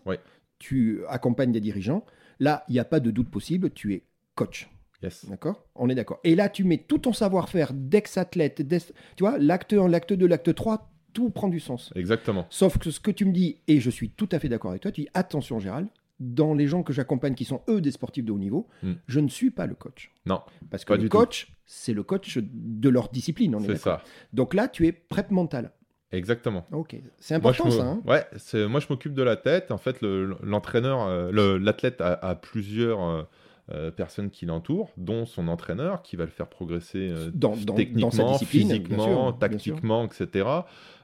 [0.59, 2.05] tu accompagnes des dirigeants.
[2.39, 3.69] Là, il n'y a pas de doute possible.
[3.71, 4.03] Tu es
[4.35, 4.69] coach.
[5.01, 5.25] Yes.
[5.29, 5.63] D'accord?
[5.75, 6.19] On est d'accord.
[6.23, 10.25] Et là, tu mets tout ton savoir-faire d'ex-athlète, d'ex- tu vois, l'acte 1, l'acte 2,
[10.27, 11.93] l'acte 3, tout prend du sens.
[11.95, 12.47] Exactement.
[12.49, 14.81] Sauf que ce que tu me dis, et je suis tout à fait d'accord avec
[14.81, 15.87] toi, tu dis attention Gérald,
[16.19, 18.93] dans les gens que j'accompagne qui sont eux des sportifs de haut niveau, Mm.
[19.07, 20.11] je ne suis pas le coach.
[20.25, 23.53] Non, Parce que le coach, c'est le coach de leur discipline.
[23.55, 23.99] On est c'est d'accord.
[24.01, 24.03] ça.
[24.33, 25.71] Donc là, tu es prep mental.
[26.11, 26.65] Exactement.
[26.71, 27.83] Ok, c'est important ça.
[27.83, 28.01] hein.
[28.05, 29.71] ouais, c'est moi je m'occupe de la tête.
[29.71, 33.23] En fait, le- l'entraîneur, euh, le- l'athlète a, a plusieurs euh,
[33.71, 37.73] euh, personnes qui l'entourent, dont son entraîneur qui va le faire progresser euh, Dans- dans-
[37.75, 40.47] techniquement, physiquement, sûr, tactiquement, etc.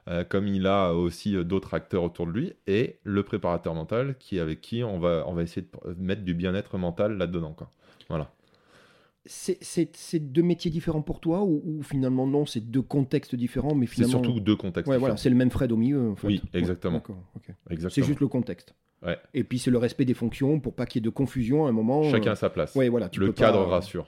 [0.08, 4.38] Euh, comme il a aussi d'autres acteurs autour de lui, et le préparateur mental qui
[4.40, 7.54] avec qui on va on va essayer de mettre du bien-être mental là-dedans.
[8.08, 8.30] Voilà.
[9.26, 13.34] C'est- C'est c'est deux métiers différents pour toi ou, ou finalement non, c'est deux contextes
[13.34, 14.22] différents, mais C'est finalement.
[14.22, 14.90] surtout deux contextes.
[14.90, 16.10] Ouais, voilà, c'est le même Fred au milieu.
[16.10, 16.26] En fait.
[16.26, 17.02] Oui, exactement.
[17.88, 18.74] C'est juste le contexte.
[19.04, 19.18] Ouais.
[19.34, 21.68] Et puis c'est le respect des fonctions pour pas qu'il y ait de confusion à
[21.68, 22.04] un moment.
[22.04, 22.74] Chacun euh, à sa place.
[22.74, 23.08] Ouais, voilà.
[23.08, 24.06] tu le pas- cadre rassure.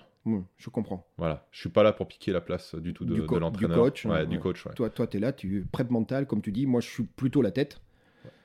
[0.59, 1.07] Je comprends.
[1.19, 3.37] Voilà, je suis pas là pour piquer la place du tout de, Du de co-
[3.37, 3.77] du l'entraîneur.
[3.79, 4.65] coach, ouais, du coach.
[4.75, 6.67] Toi, toi, tu es là, tu prep mental, comme tu dis.
[6.67, 7.81] Moi, je suis plutôt la tête.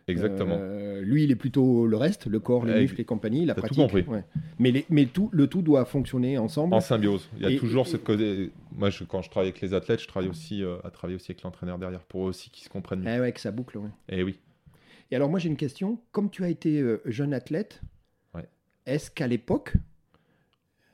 [0.07, 0.57] Exactement.
[0.59, 3.53] Euh, lui, il est plutôt le reste, le corps, les Eh, muscles et compagnie, la
[3.55, 3.81] t'as tout pratique.
[3.83, 4.03] compris.
[4.07, 4.23] ouais.
[4.59, 6.73] Mais, les- mais tout, le tout doit fonctionner ensemble.
[6.73, 7.29] En symbiose.
[7.37, 8.51] Il y a Et- toujours et- ce côté.
[8.75, 11.31] Moi, je- quand je travaille avec les athlètes, je travaille aussi euh, à travailler aussi
[11.31, 12.99] avec l'entraîneur derrière pour eux aussi qu'ils se comprennent.
[13.01, 13.09] mieux.
[13.15, 13.77] Eh ouais, que ça boucle.
[13.77, 13.89] ouais.
[14.09, 14.37] Et oui.
[15.11, 15.99] Et alors, moi, j'ai une question.
[16.11, 17.81] Comme tu as été euh, jeune athlète,
[18.33, 18.47] Ouais.
[18.85, 19.73] est-ce qu'à l'époque,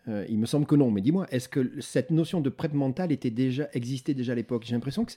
[0.07, 3.11] euh, il me semble que non, mais dis-moi, est-ce que cette notion de prep mental
[3.11, 4.63] était déjà, existait déjà à l'époque?
[4.65, 5.11] J'ai l'impression que,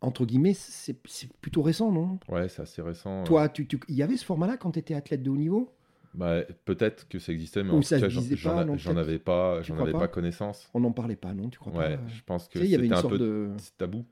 [0.00, 0.96] entre guillemets, c'est
[1.40, 2.18] plutôt récent, non?
[2.28, 3.22] Ouais, c'est assez récent.
[3.24, 5.70] Toi, tu, tu- il y avait ce format-là quand tu étais athlète de haut niveau?
[6.12, 9.92] Bah, peut-être que ça existait, mais Ou en tout cas, j'en- avais pas, j'en avais
[9.92, 9.98] pas?
[10.00, 10.68] pas connaissance.
[10.74, 12.02] On n'en parlait pas, non Tu crois Ouais, pas?
[12.08, 13.50] je pense que c'était un peu de.
[13.78, 14.04] tabou.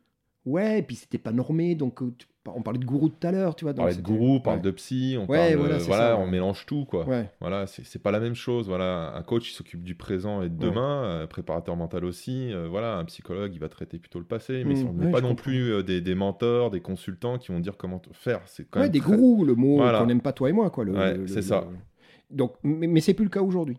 [0.46, 2.14] Ouais, et puis c'était pas normé, donc euh,
[2.56, 3.72] on parlait de gourou tout à l'heure, tu vois.
[3.72, 4.62] On parlait de gourou, on parle ouais.
[4.62, 6.30] de psy, on Ouais, parle, voilà, voilà, ça, on ouais.
[6.30, 7.06] mélange tout, quoi.
[7.40, 8.66] Voilà, c'est pas la même chose.
[8.68, 12.52] Voilà, un coach il s'occupe du présent et de demain, euh, préparateur mental aussi.
[12.52, 15.10] euh, voilà, un psychologue il va traiter plutôt le passé, mais Mm, ils sont ouais,
[15.10, 15.42] pas non comprends.
[15.44, 18.40] plus euh, des, des mentors, des consultants qui vont dire comment faire.
[18.46, 19.98] C'est quand Ouais, même des très- gourous, le mot Voilà.
[20.00, 20.84] qu'on n'aime pas toi et moi, quoi.
[20.84, 21.64] le- c'est ça.
[22.30, 23.78] Donc, mais, mais c'est plus le cas aujourd'hui.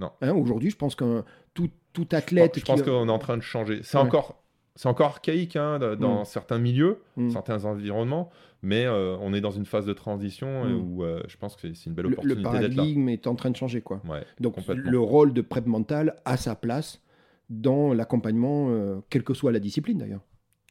[0.00, 0.10] Non.
[0.20, 2.58] Hein, aujourd'hui, je pense qu'un tout, tout athlète.
[2.58, 3.80] Je pense qui- qu'on est en train de changer.
[3.82, 4.42] C'est encore,
[4.80, 6.24] c'est encore archaïque hein, de- dans Mm.
[6.24, 7.30] certains milieux, Mm.
[7.30, 8.30] certains environnements,
[8.62, 10.76] mais euh, on est dans une phase de transition et Mm.
[10.92, 12.76] où euh, je pense que c'est une belle le, le opportunité d'être là.
[12.76, 14.00] paradigme est en train de changer, quoi.
[14.08, 17.02] Ouais, Donc, le rôle de prep mental a sa place
[17.50, 20.20] dans l'accompagnement, euh, quelle que soit la discipline d'ailleurs.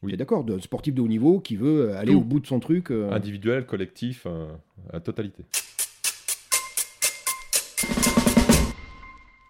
[0.03, 0.11] Oui.
[0.11, 2.19] Tu es d'accord D'un sportif de haut niveau qui veut euh, aller Tout.
[2.19, 2.91] au bout de son truc.
[2.91, 4.47] euh, individuel, collectif, euh,
[4.93, 5.43] à totalité.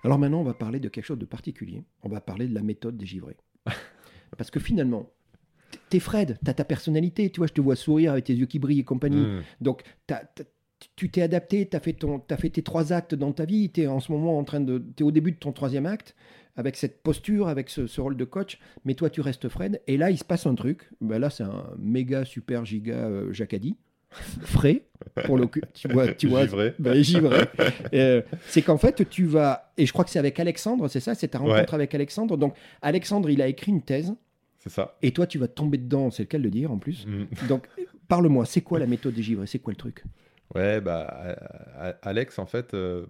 [0.04, 1.84] Alors maintenant, on va parler de quelque chose de particulier.
[2.02, 3.36] On va parler de la méthode des givrés.
[4.36, 5.10] Parce que finalement,
[5.90, 8.60] t'es Fred, t'as ta personnalité, tu vois, je te vois sourire avec tes yeux qui
[8.60, 9.26] brillent et compagnie.
[9.26, 9.42] Mm.
[9.62, 9.84] Donc,
[10.96, 13.70] tu t'es adapté, tu as, fait ton- t'as fait tes trois actes dans ta vie,
[13.72, 14.84] tu es en ce moment en train de...
[14.96, 16.16] Tu es au début de ton troisième acte,
[16.56, 19.82] avec cette posture, avec ce, ce rôle de coach, mais toi, tu restes Fred.
[19.88, 20.90] Et là, il se passe un truc.
[21.02, 23.76] Ben là, c'est un méga, super, giga euh, Jacadi.
[24.42, 24.87] frais,
[25.26, 26.74] pour le tu vois, tu vois, Givré.
[26.80, 27.40] ben, givré.
[27.94, 31.16] Euh, c'est qu'en fait, tu vas, et je crois que c'est avec Alexandre, c'est ça,
[31.16, 31.74] c'est ta rencontre Ouais.
[31.76, 32.38] avec Alexandre.
[32.38, 34.14] Donc, Alexandre, il a écrit une thèse,
[34.60, 34.96] C'est ça.
[35.02, 37.06] et toi, tu vas tomber dedans, c'est le cas de le dire en plus.
[37.08, 37.48] Mm.
[37.48, 37.68] Donc,
[38.08, 39.48] parle-moi, c'est quoi la méthode des givrés?
[39.48, 40.04] C'est quoi le truc?
[40.56, 41.36] Ouais, bah,
[42.02, 43.06] Alex, en fait, euh,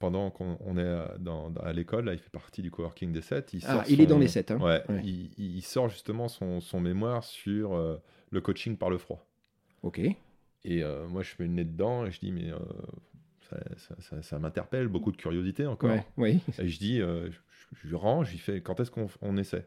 [0.00, 3.12] pendant qu'on on est euh, dans, dans- à l'école, là, il fait partie du coworking
[3.12, 3.52] des 7.
[3.52, 4.50] Il, Ah, il est dans les 7.
[4.50, 4.58] Hein.
[4.60, 5.00] Ouais, Ouais.
[5.04, 9.24] Il, il sort justement son, son mémoire sur euh, le coaching par le froid.
[9.82, 10.00] Ok.
[10.64, 12.58] Et euh, moi, je mets le nez dedans et je dis, mais euh,
[13.48, 15.90] ça, ça- ça- ça m'interpelle, beaucoup de curiosité encore.
[15.90, 16.40] Ouais, oui.
[16.58, 17.38] Et je dis, euh, je,
[17.88, 19.66] je range, lui fais, quand est-ce qu'on on essaie?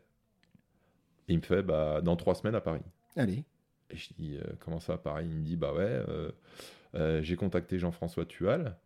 [1.27, 2.81] Et il me fait, bah, dans trois semaines à Paris.
[3.15, 3.43] Allez.
[3.89, 5.27] Et je dis, comment ça à Paris?
[5.29, 8.77] Il me dit, bah ouais, j'ai contacté Jean-François Tual,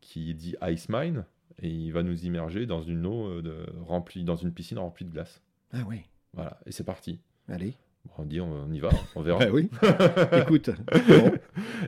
[0.00, 1.24] qui dit Ice Mine,
[1.60, 5.10] et il va nous immerger dans une eau de, remplie, dans une piscine remplie de
[5.10, 5.42] glace.
[5.72, 6.04] Ah ouais.
[6.32, 7.20] Voilà, et c'est parti.
[7.48, 7.74] Allez.
[8.18, 9.38] On dit, on, on y va, on verra.
[9.46, 9.70] Bah oui.
[10.42, 10.70] Écoute.
[11.08, 11.32] bon.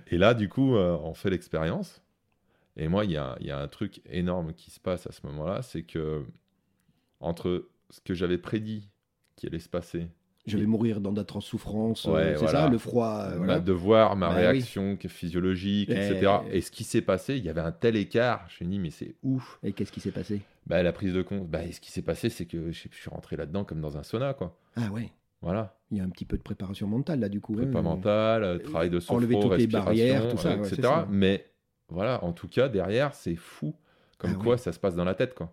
[0.08, 2.02] Et là, du coup, euh, on fait l'expérience.
[2.76, 5.24] Et moi, il y a, y a un truc énorme qui se passe à ce
[5.26, 6.24] moment-là, c'est que
[7.20, 8.88] entre ce que j'avais prédit
[9.36, 10.08] qui allait se passer,
[10.46, 12.06] Je vais mourir dans d'atroces souffrances.
[12.06, 12.64] euh, Ouais, c'est voilà.
[12.64, 13.18] ça, le froid.
[13.26, 13.60] euh, bah, voilà.
[13.60, 14.36] de voir ma oui.
[14.36, 16.32] réaction physiologique, Eh, etc.
[16.50, 18.40] Et ce qui s'est passé, il y avait un tel écart.
[18.48, 19.58] Je me suis dit, mais c'est ouf.
[19.62, 20.42] Et qu'est-ce qui s'est passé?
[20.66, 23.10] Bah, la prise de compte, bah, et ce qui s'est passé, c'est que je suis
[23.10, 24.56] rentré là-dedans comme dans un sauna, quoi.
[24.76, 25.10] Ah ouais.
[25.44, 25.76] Voilà.
[25.90, 27.54] Il y a un petit peu de préparation mentale là du coup.
[27.54, 27.82] Prépa hein.
[27.82, 30.82] mentale, euh, travail de sophro, enlever toutes les barrières, tout ça, euh, ouais, etc.
[30.82, 31.08] ça.
[31.10, 31.44] Mais
[31.88, 33.74] voilà, en tout cas, derrière, c'est fou.
[34.18, 35.52] Comme Ah quoi, ça se passe dans la tête, quoi.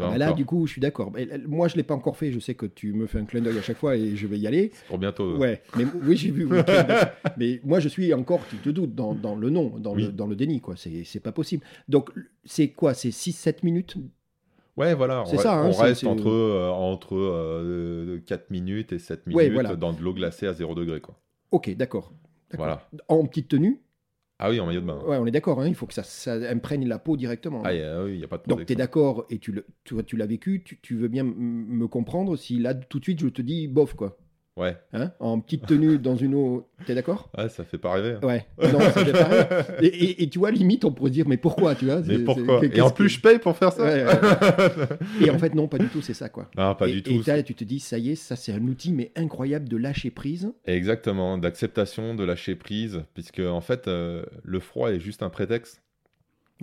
[0.00, 1.12] Ah bah là, du coup, je suis d'accord.
[1.18, 2.30] Euh, Moi, je l'ai pas encore fait.
[2.30, 4.38] Je sais que tu me fais un clin d'œil à chaque fois et je vais
[4.38, 4.70] y aller.
[4.86, 5.36] Pour bientôt.
[5.36, 6.44] Ouais, mais oui, j'ai vu.
[6.44, 6.58] oui,
[7.36, 10.28] mais moi, je suis encore, tu te doutes, dans, dans le non, dans, le, dans
[10.28, 10.76] le déni, quoi.
[10.76, 11.64] C'est c'est pas possible.
[11.88, 12.10] Donc,
[12.44, 12.94] c'est quoi?
[12.94, 13.96] C'est 6-7 minutes
[14.78, 15.24] Ouais, voilà.
[15.26, 19.36] C'est on, ça, hein, on reste entre, euh, entre euh, 4 minutes et 7 minutes
[19.36, 19.74] Ouais, voilà.
[19.76, 21.20] dans de l'eau glacée à 0 degré, quoi.
[21.50, 22.12] Ok, d'accord.
[22.56, 22.88] Voilà.
[23.08, 23.80] En petite tenue
[24.38, 25.00] Ah oui, en maillot de bain.
[25.04, 25.60] Ouais, on est d'accord.
[25.60, 27.60] hein, il faut que ça, ça imprègne la peau directement.
[27.64, 29.52] Ah, y a- oui, il n'y a pas de Donc, tu es d'accord et tu,
[29.52, 32.98] le, tu, tu l'as vécu, tu, tu veux bien m- me comprendre si là, tout
[33.00, 34.16] de suite, je te dis bof, quoi.
[34.58, 34.76] Ouais.
[34.92, 37.30] Hein en petite tenue dans une eau, t'es d'accord?
[37.38, 38.16] Ouais, ça fait pas rêver.
[38.20, 38.26] hein.
[38.26, 39.44] Ouais, non, ça fait pareil.
[39.82, 42.00] Et, et- et tu vois, limite, on pourrait dire, mais pourquoi, tu vois?
[42.04, 42.60] Mais pourquoi?
[42.72, 44.96] Et en plus, que- je paye pour faire ça Ouais, ouais.
[45.24, 46.50] Et en fait, non, pas du tout, c'est ça, quoi.
[46.56, 47.22] Non, pas et, du et tout.
[47.26, 50.10] là, tu te dis, ça y est, ça, c'est un outil, mais incroyable de lâcher
[50.10, 50.52] prise.
[50.66, 55.82] Exactement, d'acceptation, de lâcher prise, puisque en fait, euh, le froid est juste un prétexte.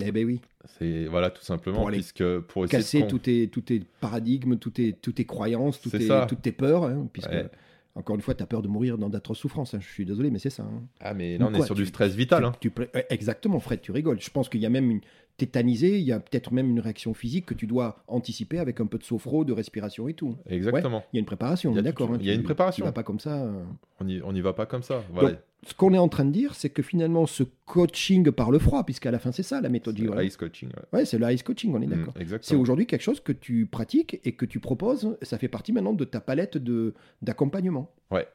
[0.01, 0.41] Eh ben oui,
[0.77, 4.71] C'est voilà, tout simplement, Pour puisque pour essayer casser tous tes, tous tes paradigmes, tous
[4.71, 7.49] tes, toutes tes croyances, toutes tes, toutes tes peurs, hein, puisque, Ouais.
[7.95, 9.73] Encore une fois, tu as peur de mourir dans d'atroces souffrances.
[9.73, 9.79] hein.
[9.81, 10.63] Je suis désolé, mais c'est ça.
[10.63, 10.83] hein.
[10.99, 12.41] Ah, mais là, on Quoi, est sur tu- du stress vital.
[12.59, 12.85] Tu- hein.
[12.91, 14.19] tu exactement, Fred, tu rigoles.
[14.21, 15.01] Je pense qu'il y a même une
[15.37, 18.85] tétanisée, il y a peut-être même une réaction physique que tu dois anticiper avec un
[18.85, 20.35] peu de sophro, de respiration et tout.
[20.49, 21.03] Exactement.
[21.11, 22.11] Il y a une préparation, Il y on a est d'accord.
[22.11, 22.83] hein, il y a tu- une préparation.
[22.83, 23.43] Tu vas pas comme ça.
[23.43, 23.63] euh.
[23.99, 25.03] On y, on y va pas comme ça.
[25.13, 25.31] Voilà.
[25.31, 28.59] Donc, ce qu'on est en train de dire, c'est que finalement, ce coaching par le
[28.59, 30.25] froid, puisqu'à la fin, c'est ça la méthode Givrel.
[30.27, 30.69] ice coaching.
[30.69, 30.99] ouais.
[30.99, 32.13] Ouais, c'est le ice coaching, on est d'accord.
[32.19, 35.17] Mm, C'est aujourd'hui quelque chose que tu pratiques et que tu proposes.
[35.23, 37.91] Ça fait partie maintenant de ta palette de d'accompagnement.
[38.11, 38.27] Ouais.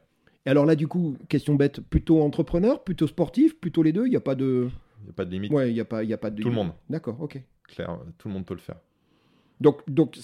[0.45, 4.05] Et alors là, du coup, question bête, plutôt entrepreneur, plutôt sportif, plutôt les deux.
[4.07, 4.69] Il n'y a pas de.
[4.99, 5.51] Il n'y a pas de limite.
[5.53, 6.41] Ouais, il y a pas, y a pas de.
[6.41, 6.71] Tout le monde.
[6.89, 7.41] D'accord, ok.
[7.67, 8.75] Clair, tout le monde peut le faire.
[9.61, 10.17] Donc, donc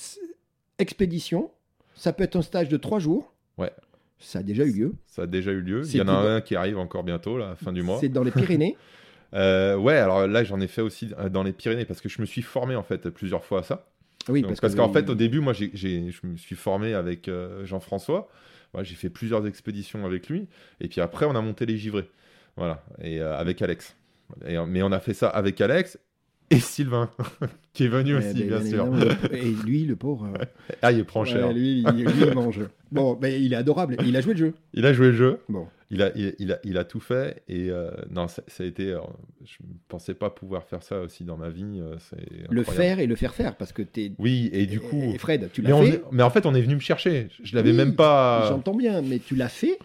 [0.80, 1.52] expédition,
[1.94, 3.34] ça peut être un stage de trois jours.
[3.58, 3.72] Ouais.
[4.20, 4.94] Ça a déjà eu lieu.
[5.06, 5.82] Ça a déjà eu lieu.
[5.86, 8.00] Il y en a un qui arrive encore bientôt, là, fin du mois.
[8.00, 8.76] C'est dans les Pyrénées.
[9.34, 12.22] Euh, ouais, alors là, j'en ai fait aussi euh, dans les Pyrénées parce que je
[12.22, 13.86] me suis formé en fait plusieurs fois à ça.
[14.30, 16.94] Oui, Donc, parce, parce que- qu'en fait, au début, moi, j'ai- je me suis formé
[16.94, 18.30] avec euh, Jean-François.
[18.72, 20.48] Voilà, j'ai fait plusieurs expéditions avec lui.
[20.80, 22.10] Et puis après, on a monté les givrés.
[22.56, 22.86] Voilà.
[23.02, 23.98] Et euh, avec Alex.
[24.48, 26.00] Et, mais on a fait ça avec Alex
[26.52, 27.10] et Sylvain,
[27.74, 28.88] qui est venu Ouais, aussi, ben, bien sûr.
[29.34, 30.28] Et lui, le pauvre.
[30.40, 30.46] euh,
[30.82, 31.52] Ah, il prend ouais, cher.
[31.54, 32.62] lui, il, lui, il mange.
[32.92, 33.98] Bon, mais il est adorable.
[34.06, 34.54] Il a joué le jeu.
[34.74, 35.40] Il a joué le jeu.
[35.50, 35.68] Bon.
[35.90, 37.44] Il a, il, il a, il a tout fait.
[37.48, 38.92] Et euh, non, ça, ça a été.
[38.92, 39.00] euh,
[39.46, 41.82] je ne pensais pas pouvoir faire ça aussi dans ma vie.
[42.00, 44.12] c'est Le faire et le faire faire, parce que t'es.
[44.18, 45.12] Oui, et du coup.
[45.14, 45.88] Et Fred, tu l'as fait.
[45.90, 47.28] est- mais en fait, on est venu me chercher.
[47.44, 48.48] Je l'avais Oui, même pas.
[48.50, 49.80] J'entends bien, mais tu l'as fait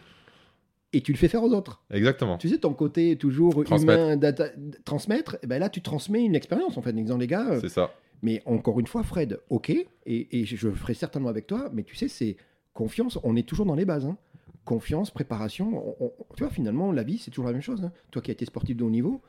[0.92, 1.83] et tu le fais faire aux autres.
[1.90, 2.38] Exactement.
[2.38, 4.02] Tu sais, ton côté toujours Transmettre.
[4.02, 4.50] humain, data-
[4.85, 7.68] transmettre, et ben là, tu transmets une expérience, en fait, en disant, les gars, C'est
[7.68, 7.92] ça.
[8.22, 11.96] mais encore une fois, Fred, ok, et, et je, ferai certainement avec toi, mais tu
[11.96, 12.37] sais, c'est
[12.74, 14.07] confiance, on est toujours dans les bases.
[14.07, 14.16] hein.
[14.64, 17.83] Confiance, préparation, on- on- tu vois, finalement, la vie, c'est toujours la même chose.
[17.85, 17.92] hein.
[18.11, 19.20] Toi qui as été sportif de haut niveau,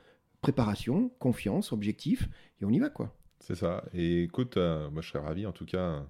[0.41, 2.27] préparation, confiance, objectif,
[2.61, 3.15] et on y va, quoi.
[3.39, 3.83] C'est ça.
[3.93, 6.05] Et écoute, euh, moi, je serais ravi, en tout cas,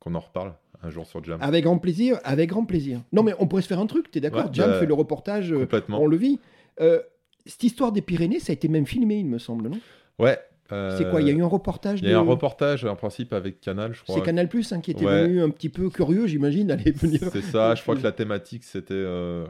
[0.00, 1.40] qu'on en reparle un jour sur Jam.
[1.42, 3.00] Avec grand plaisir, avec grand plaisir.
[3.12, 4.94] Non, mais on pourrait se faire un truc, t'es d'accord Ouais, Jam bah, fait le
[4.94, 6.00] reportage, euh, Complètement.
[6.02, 6.40] on le vit.
[6.80, 7.00] Euh,
[7.46, 9.78] cette histoire des Pyrénées, ça a été même filmé, il me semble, non?
[10.18, 10.38] Ouais.
[10.70, 12.94] C'est quoi Il y a eu un reportage Il y a eu un reportage, en
[12.94, 14.14] principe, avec Canal, je crois.
[14.14, 15.22] C'est Canal Plus qui était Ouais.
[15.24, 17.20] venu un petit peu curieux, j'imagine, d'aller venir.
[17.32, 17.74] C'est ça.
[17.74, 19.46] Je crois que la thématique, c'était euh,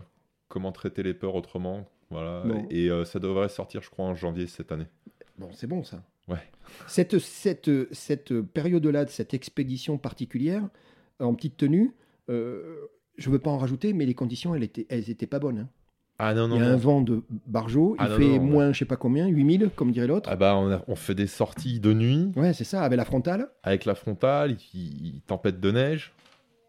[0.48, 1.86] comment traiter les peurs autrement.
[2.10, 2.42] Voilà.
[2.46, 2.66] Bon.
[2.70, 4.86] Et euh, ça devrait sortir, je crois, en janvier cette année.
[5.38, 6.02] Bon, c'est bon ça.
[6.28, 6.38] Ouais.
[6.86, 10.68] Cette, cette, cette période-là, de cette expédition particulière,
[11.18, 11.92] en petite tenue,
[12.28, 12.76] euh,
[13.18, 15.58] je veux pas en rajouter, mais les conditions, elles étaient, elles étaient pas bonnes.
[15.58, 15.68] hein.
[16.22, 16.74] Ah non, non, Il y a non.
[16.74, 19.70] un vent de bargeau, Ah il non, fait non, moins, je sais pas combien, 8000,
[19.74, 20.28] comme dirait l'autre.
[20.30, 23.06] Ah bah, on, a- on fait des sorties de nuit Ouais, c'est ça, avec la
[23.06, 23.48] frontale.
[23.62, 26.12] avec la frontale, il, il- tempête de neige.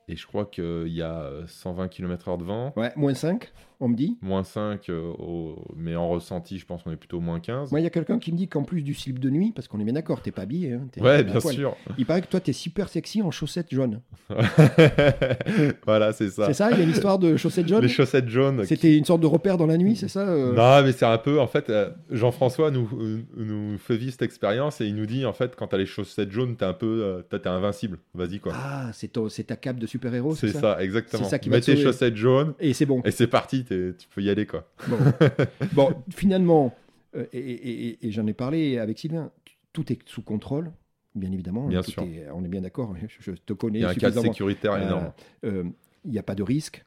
[0.08, 2.74] Et je crois qu'il y a euh, 120 km/h de vent.
[2.78, 4.18] Ouais, moins 5, on me dit.
[4.22, 7.72] Moins 5, euh, au- mais en ressenti, je pense qu'on est plutôt moins 15.
[7.72, 9.68] Moi, il y a quelqu'un qui me dit qu'en plus du slip de nuit, parce
[9.68, 10.74] qu'on est bien d'accord, t'es pas habillé.
[10.74, 11.54] hein, Ouais, bien poil.
[11.56, 11.76] sûr.
[11.98, 14.02] Il paraît que toi, t'es super sexy en chaussettes jaunes.
[15.86, 16.46] voilà, c'est ça.
[16.48, 18.64] C'est ça Il y a une histoire de chaussettes jaunes Les chaussettes jaunes.
[18.66, 21.18] C'était une sorte de repère dans la nuit, c'est ça euh Non, mais c'est un
[21.18, 22.90] peu, en fait, euh, Jean-François nous,
[23.36, 26.32] nous fait vivre cette expérience et il nous dit, en fait, quand t'as les chaussettes
[26.32, 28.00] jaunes, t'es un peu, t'es invincible.
[28.14, 28.54] Vas-y, quoi.
[28.56, 29.12] Ah, c'est
[29.48, 31.24] ta cape de super-héros, c'est ça, exactement.
[31.24, 33.02] C'est ça qui Mets te tes chaussettes jaunes Et c'est bon.
[33.06, 33.66] et c'est parti,
[33.98, 34.68] tu peux y aller, quoi.
[34.88, 34.98] Bon,
[35.74, 36.76] Bon, finalement,
[37.16, 39.32] euh, et, et- et- et j'en ai parlé avec Sylvain,
[39.74, 40.72] tout est sous contrôle,
[41.16, 41.68] bien évidemment.
[41.68, 42.04] Bien sûr.
[42.04, 44.74] est- on est bien d'accord, je, je te connais Il y a un cadre sécuritaire
[44.74, 45.12] Euh, énorme.
[45.46, 45.64] euh,
[46.06, 46.84] Il n'y a pas de risque.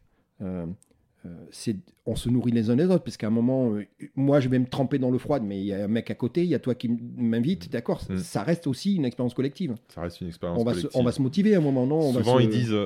[1.50, 4.48] C'est- on se nourrit les uns les autres, parce qu'à un moment, euh, moi je
[4.50, 6.50] vais me tremper dans le froid, mais il y a un mec à côté, il
[6.50, 8.18] y a toi qui m'invite, d'accord Mm.
[8.18, 9.74] Ça reste aussi une expérience collective.
[9.88, 11.98] Ça reste une expérience On va, se, on va se motiver à un moment, non
[12.00, 12.76] On va Souvent, se- ils disent,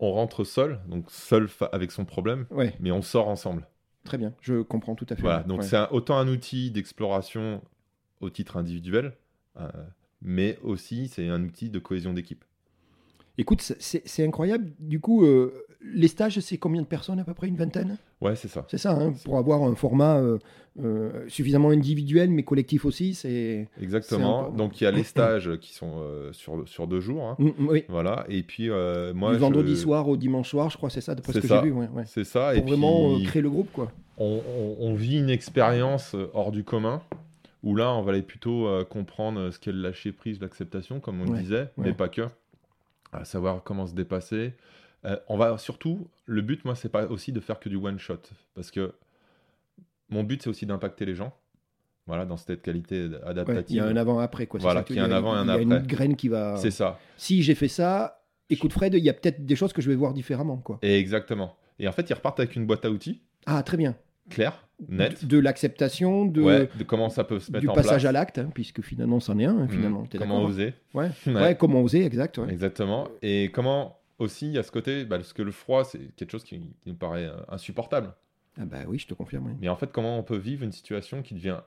[0.00, 3.66] on rentre seul, donc seul avec son problème, Ouais, mais on sort ensemble.
[4.04, 5.22] très bien, je comprends tout à fait.
[5.22, 5.66] Voilà, donc Ouais.
[5.66, 7.62] c'est autant un outil d'exploration
[8.20, 9.16] au titre individuel,
[9.58, 9.68] euh,
[10.22, 12.44] mais aussi c'est un outil de cohésion d'équipe.
[13.38, 14.70] Écoute, c'est- incroyable.
[14.78, 17.96] Du coup, euh, les stages, c'est combien de personnes à peu près Une vingtaine?
[18.20, 18.66] Ouais, c'est ça.
[18.70, 20.38] C'est ça, hein, pour avoir un format euh,
[20.82, 23.14] euh, suffisamment individuel, mais collectif aussi.
[23.14, 23.66] C'est.
[23.80, 24.50] Exactement.
[24.50, 27.24] Donc il y a les stages qui sont sur, sur deux jours.
[27.24, 27.36] hein.
[27.38, 27.84] Mm, mm, oui.
[27.88, 28.26] Voilà.
[28.28, 28.68] Et puis
[29.14, 29.32] moi.
[29.32, 31.72] du vendredi soir au dimanche soir, je crois, c'est ça, d'après ce que j'ai vu.
[31.72, 32.04] ouais, ouais.
[32.06, 32.54] C'est ça.
[32.54, 33.90] et Pour vraiment puis, euh, créer le groupe, quoi.
[34.18, 37.00] on, on- on vit une expérience hors du commun.
[37.62, 41.20] Où là, on va aller plutôt euh, comprendre ce qu'est le lâcher prise, l'acceptation, comme
[41.20, 42.22] on le Ouais, disait, mais pas que.
[43.12, 44.54] À savoir comment se dépasser.
[45.04, 47.98] Euh, on va surtout, le but, moi, c'est pas aussi de faire que du one
[47.98, 48.20] shot,
[48.54, 48.92] parce que
[50.10, 51.34] mon but, c'est aussi d'impacter les gens.
[52.06, 53.76] Voilà, dans cette qualité Ouais, adaptative.
[53.76, 54.58] Il y a un avant-après, quoi.
[54.60, 55.62] Voilà, qu'il y a un avant et un Il y a après.
[55.64, 56.56] une graine qui va.
[56.56, 56.98] C'est ça.
[57.16, 59.94] Si j'ai fait ça, écoute Fred, il y a peut-être des choses que je vais
[59.96, 60.78] voir différemment, quoi.
[60.82, 61.56] Et exactement.
[61.78, 63.96] Et en fait, ils repartent avec une boîte à outils Ah, très bien.
[64.30, 65.24] Claire, nette.
[65.26, 68.04] De l'acceptation, de, Ouais, de comment ça peut se mettre du en passage place.
[68.06, 69.68] à l'acte, hein, puisque finalement, c'en est un, hein, Mhm.
[69.70, 70.04] finalement.
[70.18, 70.72] Comment oser.
[70.94, 71.10] Ouais.
[71.26, 71.34] Ouais.
[71.34, 72.40] Ouais, comment oser, exact.
[72.48, 73.08] Exactement.
[73.22, 76.30] Et comment aussi, il y a ce côté, bah, parce que le froid, c'est quelque
[76.30, 78.12] chose qui, qui nous paraît euh, insupportable.
[78.60, 79.46] Ah bah oui, je te confirme.
[79.46, 79.52] oui.
[79.60, 81.58] Mais en fait, comment on peut vivre une situation qui devient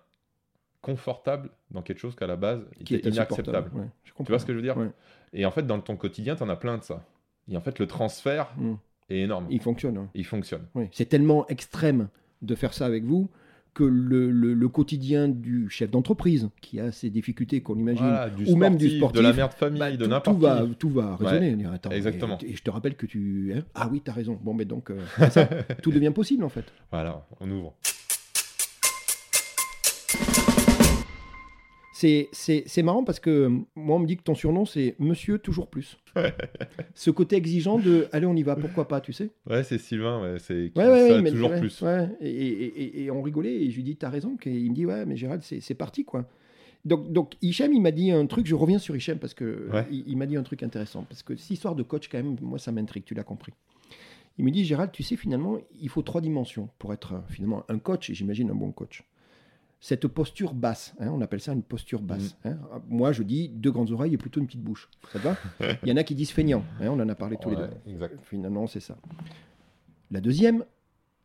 [0.82, 3.72] confortable dans quelque chose qu'à la base Qui était est inacceptable.
[3.74, 4.90] ouais, je Tu vois ce que je veux dire Ouais.
[5.34, 7.04] Et en fait, dans ton quotidien, tu en as plein de ça.
[7.50, 8.74] Et en fait, le transfert Mm.
[9.10, 9.48] est énorme.
[9.50, 9.98] Il fonctionne.
[9.98, 10.08] ouais.
[10.14, 10.66] Il fonctionne.
[10.76, 10.90] Oui.
[10.92, 12.10] C'est tellement extrême
[12.44, 13.30] de faire ça avec vous
[13.74, 18.30] que le, le- le quotidien du chef d'entreprise, qui a ses difficultés qu'on imagine, Voilà,
[18.48, 20.62] ou même du sportif, de la mère de famille, bah, de tout, n'importe tout va,
[20.64, 20.76] qui.
[20.76, 21.58] tout va résonner.
[21.74, 22.38] Attends, exactement.
[22.44, 23.52] Et, et je te rappelle que tu...
[23.56, 24.38] hein ah oui, tu as raison.
[24.44, 25.00] Bon, mais donc, euh,
[25.32, 25.46] ça.
[25.82, 26.66] tout devient possible en fait.
[26.92, 27.74] Voilà, on ouvre.
[32.04, 34.96] C'est- C'est c'est marrant parce que euh, moi, on me dit que ton surnom, c'est
[35.00, 35.98] Monsieur Toujours Plus.
[36.96, 40.22] Ce côté exigeant de allez, on y va, pourquoi pas, tu sais Ouais, c'est Sylvain,
[40.22, 41.84] ouais, c'est qui Ouais, ouais, dit ça ouais, mais- toujours ouais, plus.
[42.20, 44.36] Et, et- et- et on rigolait et je lui dis t'as raison.
[44.46, 46.28] Et il me dit ouais, mais Gérald, c'est c'est parti quoi.
[46.86, 48.46] Donc, donc Hichem, il m'a dit un truc.
[48.46, 51.52] Je reviens sur Hichem parce que il m'a dit un truc intéressant parce que cette
[51.52, 53.06] histoire de coach quand même, moi ça m'intrigue.
[53.06, 53.54] Tu l'as compris.
[54.38, 57.64] Il me dit Gérald, tu sais finalement, il faut trois dimensions pour être euh, finalement
[57.70, 59.04] un coach et j'imagine un bon coach.
[59.86, 62.38] Cette posture basse, hein, on appelle ça une posture basse.
[62.46, 62.48] Mm.
[62.48, 62.58] hein.
[62.88, 64.90] Moi, je dis deux grandes oreilles et plutôt une petite bouche.
[65.12, 65.36] Ça te va
[65.84, 66.64] Il y en a qui disent feignant.
[66.80, 67.68] hein, on en a parlé tous les deux.
[67.86, 68.18] exact.
[68.24, 68.98] Finalement, c'est ça.
[70.10, 70.64] La deuxième,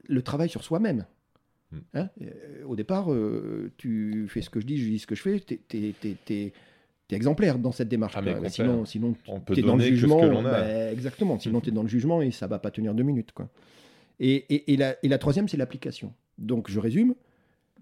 [0.08, 1.06] le travail sur soi-même.
[1.70, 1.76] Mm.
[1.94, 5.14] Hein, euh, au départ, euh, tu fais ce que je dis, je dis ce que
[5.14, 5.60] je fais, tu
[6.30, 6.52] es,
[7.10, 8.14] exemplaire dans cette démarche.
[8.16, 10.20] Ah, mais sinon, sinon On peut tu es dans le donner que ce jugement.
[10.20, 10.50] que l'on a.
[10.50, 13.30] bah, exactement, sinon tu es dans le jugement et ça va pas tenir deux minutes.
[13.30, 13.48] Quoi.
[14.18, 16.12] Et, et- et la, et la troisième, c'est l'application.
[16.38, 17.14] Donc, je résume,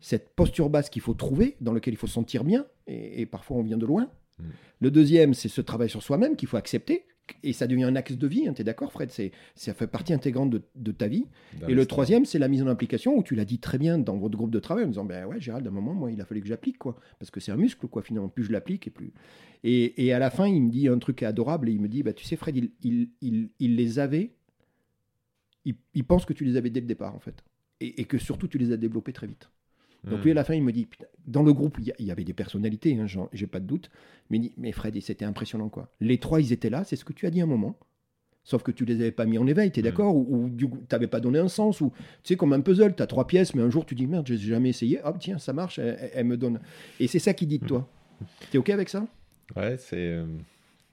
[0.01, 3.27] cette posture basse qu'il faut trouver, dans laquelle il faut se sentir bien, et, et
[3.27, 4.11] parfois on vient de loin.
[4.39, 4.45] Mm.
[4.81, 7.07] Le deuxième, c'est ce travail sur soi-même qu'il faut accepter,
[7.43, 10.13] et ça devient un axe de vie, tu es d'accord Fred c'est, Ça fait partie
[10.13, 11.27] intégrante de, de ta vie.
[11.61, 13.99] Dans Et le troisième, c'est la mise en application, où tu l'as dit très bien
[13.99, 16.21] dans votre groupe de travail, en disant, ben ouais, Gérald, à un moment, moi, il
[16.21, 16.97] a fallu que j'applique, quoi.
[17.19, 18.29] Parce que c'est un muscle, quoi, finalement.
[18.29, 19.13] Plus je l'applique, et plus...
[19.65, 22.03] Et, et à la fin, il me dit un truc adorable, et il me dit,
[22.05, 24.37] bah, tu sais, Fred, il, il, il, il les avait,
[25.65, 27.43] il, il pense que tu les avais dès le départ, en fait.
[27.81, 29.51] Et, et que surtout, tu les as développés très vite.
[30.07, 30.23] Donc Hmm.
[30.25, 32.33] lui, à la fin, il me dit, Putain, dans le groupe, il y, avait des
[32.33, 33.91] personnalités, hein, j'ai pas de doute,
[34.31, 35.89] mais il dit, mais Fred, c'était impressionnant, quoi.
[36.01, 37.77] Les trois, ils étaient là, c'est ce que tu as dit à un moment.
[38.45, 39.87] Sauf que tu les avais pas mis en éveil, tu es Mm.
[39.87, 41.91] d'accord Ou, coup, t'avais pas donné un sens Ou
[42.23, 44.25] tu sais, comme un puzzle, tu as trois pièces, mais un jour tu dis merde,
[44.29, 45.01] j'ai jamais essayé.
[45.03, 46.61] Hop, tiens, ça marche, elle, elle- elle me donne.
[47.01, 47.89] Et c'est ça qui dit de toi.
[48.53, 49.05] T'es OK avec ça?
[49.57, 50.23] Ouais, c'est.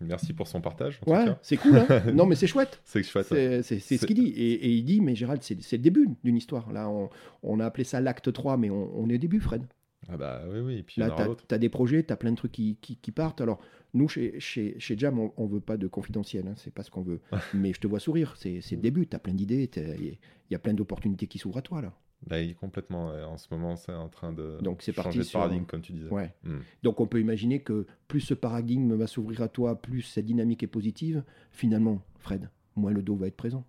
[0.04, 1.00] Merci pour son partage.
[1.06, 1.78] En Ouais, c'est cool.
[1.78, 2.82] Hein non, mais c'est chouette.
[2.84, 3.36] C'est ça.
[3.80, 4.28] C'est ce qu'il dit.
[4.30, 6.72] Et, et il dit, mais Gérald, c'est le début d'une histoire.
[6.72, 7.10] Là, on,
[7.44, 9.64] on a appelé ça l'acte 3, mais on, on est au début, Fred.
[10.10, 10.78] Ah bah oui, oui.
[10.80, 11.16] Et puis il y Là,
[11.48, 13.40] tu as, des projets, tu as plein de trucs qui, qui- qui partent.
[13.40, 13.60] Alors,
[13.94, 16.92] nous, chez, chez, chez Jam, on, on veut pas de confidentiel, hein, c'est pas ce
[16.92, 17.22] qu'on veut.
[17.54, 20.18] Mais je te vois sourire, c'est le début, tu as plein d'idées, il
[20.52, 21.94] y a plein d'opportunités qui s'ouvrent à toi, là.
[22.28, 23.10] Bah, il est complètement.
[23.12, 25.82] ouais, En ce moment, c'est en train de Donc, changer parti de sur- paradigme, comme
[25.82, 26.10] tu disais.
[26.10, 26.34] Ouais.
[26.44, 26.58] Mm.
[26.84, 30.64] Donc, on peut imaginer que plus ce paradigme va s'ouvrir à toi, plus cette dynamique
[30.64, 33.66] est positive, finalement, Fred, moins le dos va être présent.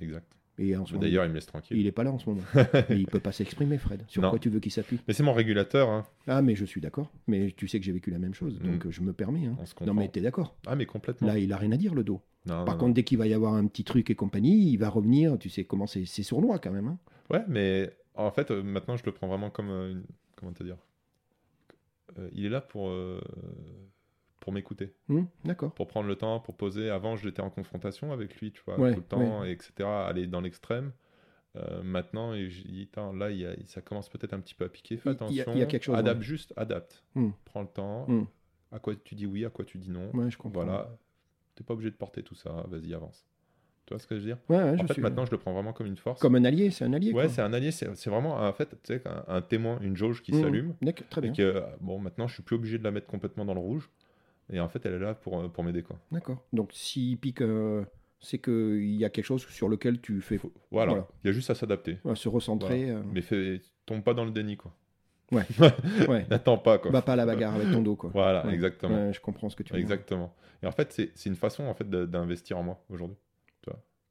[0.00, 0.26] Exact.
[0.58, 1.78] Et D'ailleurs, il me laisse tranquille.
[1.78, 2.42] il est pas là en ce moment.
[2.90, 4.04] Il peut pas s'exprimer, Fred.
[4.06, 4.28] Sur Non.
[4.30, 5.00] quoi tu veux qu'il s'appuie?
[5.08, 6.04] Mais c'est mon régulateur, hein.
[6.26, 7.10] Ah, mais je suis d'accord.
[7.26, 8.90] Mais tu sais que j'ai vécu la même chose, donc Mm.
[8.90, 9.46] je me permets.
[9.46, 9.56] hein.
[9.86, 10.54] Non, mais t'es d'accord?
[10.66, 11.26] Ah, mais complètement.
[11.26, 12.20] Là, il a rien à dire, le dos.
[12.44, 14.76] Non, Par non, contre, dès qu'il va y avoir un petit truc et compagnie, il
[14.76, 15.38] va revenir.
[15.38, 16.86] Tu sais comment c'est c'est sournois quand même.
[16.88, 16.98] hein.
[17.32, 19.70] Ouais, mais en fait, euh, maintenant, je le prends vraiment comme.
[19.70, 20.76] euh, une- Comment te dire
[22.18, 22.90] Euh, Il est là pour.
[24.40, 25.72] Pour m'écouter, Hum, D'accord.
[25.72, 26.90] pour prendre le temps, pour poser.
[26.90, 29.88] Avant, j'étais en confrontation avec lui, tu vois, Ouais, tout le temps, etc.
[29.88, 30.92] Aller dans l'extrême.
[31.54, 34.68] Euh, maintenant, et je dis, là, il a- ça commence peut-être un petit peu à
[34.68, 34.96] piquer.
[34.96, 35.52] Fais Il- il y a- attention.
[35.52, 36.24] il y a quelque chose, Adapte ouais.
[36.24, 37.04] juste, adapte.
[37.14, 37.30] Hmm.
[37.44, 38.06] Prends le temps.
[38.08, 38.24] Hmm.
[38.72, 40.10] À quoi tu dis oui, à quoi tu dis non.
[40.12, 40.64] Ouais, je comprends.
[40.64, 40.90] Voilà.
[41.54, 42.64] T'es pas obligé de porter tout ça.
[42.68, 43.24] Vas-y, avance.
[43.86, 44.38] Tu vois ce que je veux dire?
[44.48, 46.20] Ouais, ouais, En je fait, suis maintenant, je le prends vraiment comme une force.
[46.20, 47.12] comme un allié, c'est un allié.
[47.12, 47.70] Ouais, c'est un allié.
[47.72, 50.74] C'est vraiment, en fait, tu sais, un, un témoin, une jauge qui Hum, s'allume.
[50.80, 51.32] d'accord, Très Et bien.
[51.32, 53.90] que, bon, maintenant, je suis plus obligé de la mettre complètement dans le rouge.
[54.52, 55.98] Et en fait, elle est là pour, euh, pour m'aider, quoi.
[56.12, 56.44] D'accord.
[56.52, 57.84] Donc, s'il pique, euh,
[58.20, 60.92] c'est qu'il y a quelque chose sur lequel tu fais Faut- Voilà.
[60.92, 61.08] Voilà.
[61.24, 61.98] Il y a juste à s'adapter.
[62.04, 62.90] ouais, se recentrer.
[62.90, 64.72] euh, Mais fais, tombe pas dans le déni, quoi.
[65.32, 66.26] ouais.
[66.30, 66.90] N'attends pas, quoi.
[66.90, 68.10] Va pas à la bagarre avec ton dos, quoi.
[68.12, 69.10] Voilà, exactement.
[69.12, 69.84] Je comprends ce que tu veux dire.
[69.84, 70.34] Exactement.
[70.62, 73.16] Et en fait, c'est une façon en fait d'investir en moi aujourd'hui.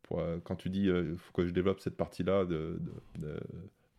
[0.04, 2.80] Pour, euh, quand tu dis il faut que je développe cette partie-là, de,
[3.20, 3.40] de,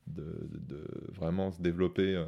[0.07, 2.27] de, de- de vraiment se développer euh,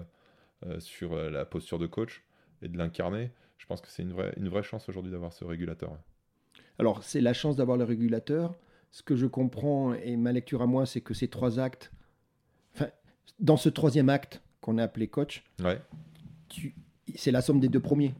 [0.67, 2.23] euh, sur euh, la posture de coach
[2.63, 5.45] et de l'incarner, je pense que c'est une vraie, une vraie chance aujourd'hui d'avoir ce
[5.45, 5.99] régulateur.
[6.79, 8.55] Alors, c'est la chance d'avoir le régulateur.
[8.91, 11.93] Ce que je comprends, et ma lecture à moi, c'est que ces trois actes,
[12.75, 12.89] enfin,
[13.41, 15.81] dans ce troisième acte qu'on a appelé coach, Ouais,
[17.17, 18.15] c'est la somme des deux premiers.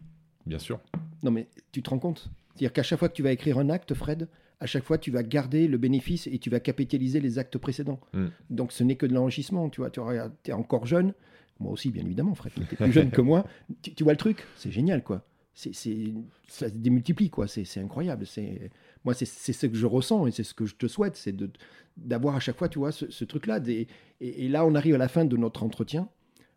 [0.47, 0.81] bien sûr.
[1.23, 2.29] Non, mais tu te rends compte?
[2.51, 4.29] C'est-à-dire qu'à chaque fois que tu vas écrire un acte, Fred,
[4.61, 8.01] à chaque fois, tu vas garder le bénéfice et tu vas capitaliser les actes précédents.
[8.13, 8.27] Mm.
[8.51, 9.69] Donc, ce n'est que de l'enrichissement.
[9.69, 10.01] Tu vois, tu
[10.47, 11.13] es encore jeune.
[11.61, 12.53] Moi aussi, bien évidemment, Fred.
[12.55, 13.47] Tu es plus jeune que moi.
[13.83, 14.45] Tu, tu vois le truc?
[14.57, 15.25] C'est génial, quoi.
[15.55, 16.13] C'est, c'est-
[16.49, 17.47] ça se démultiplie, quoi.
[17.47, 18.27] C'est, c'est incroyable.
[18.27, 18.71] C'est,
[19.05, 21.17] moi, c'est, c'est ce que je ressens et c'est ce que je te souhaite.
[21.17, 21.51] C'est de,
[21.97, 23.61] d'avoir à chaque fois, tu vois, ce, ce truc-là.
[23.61, 23.87] Des-
[24.21, 26.09] et, et là, on arrive à la fin de notre entretien.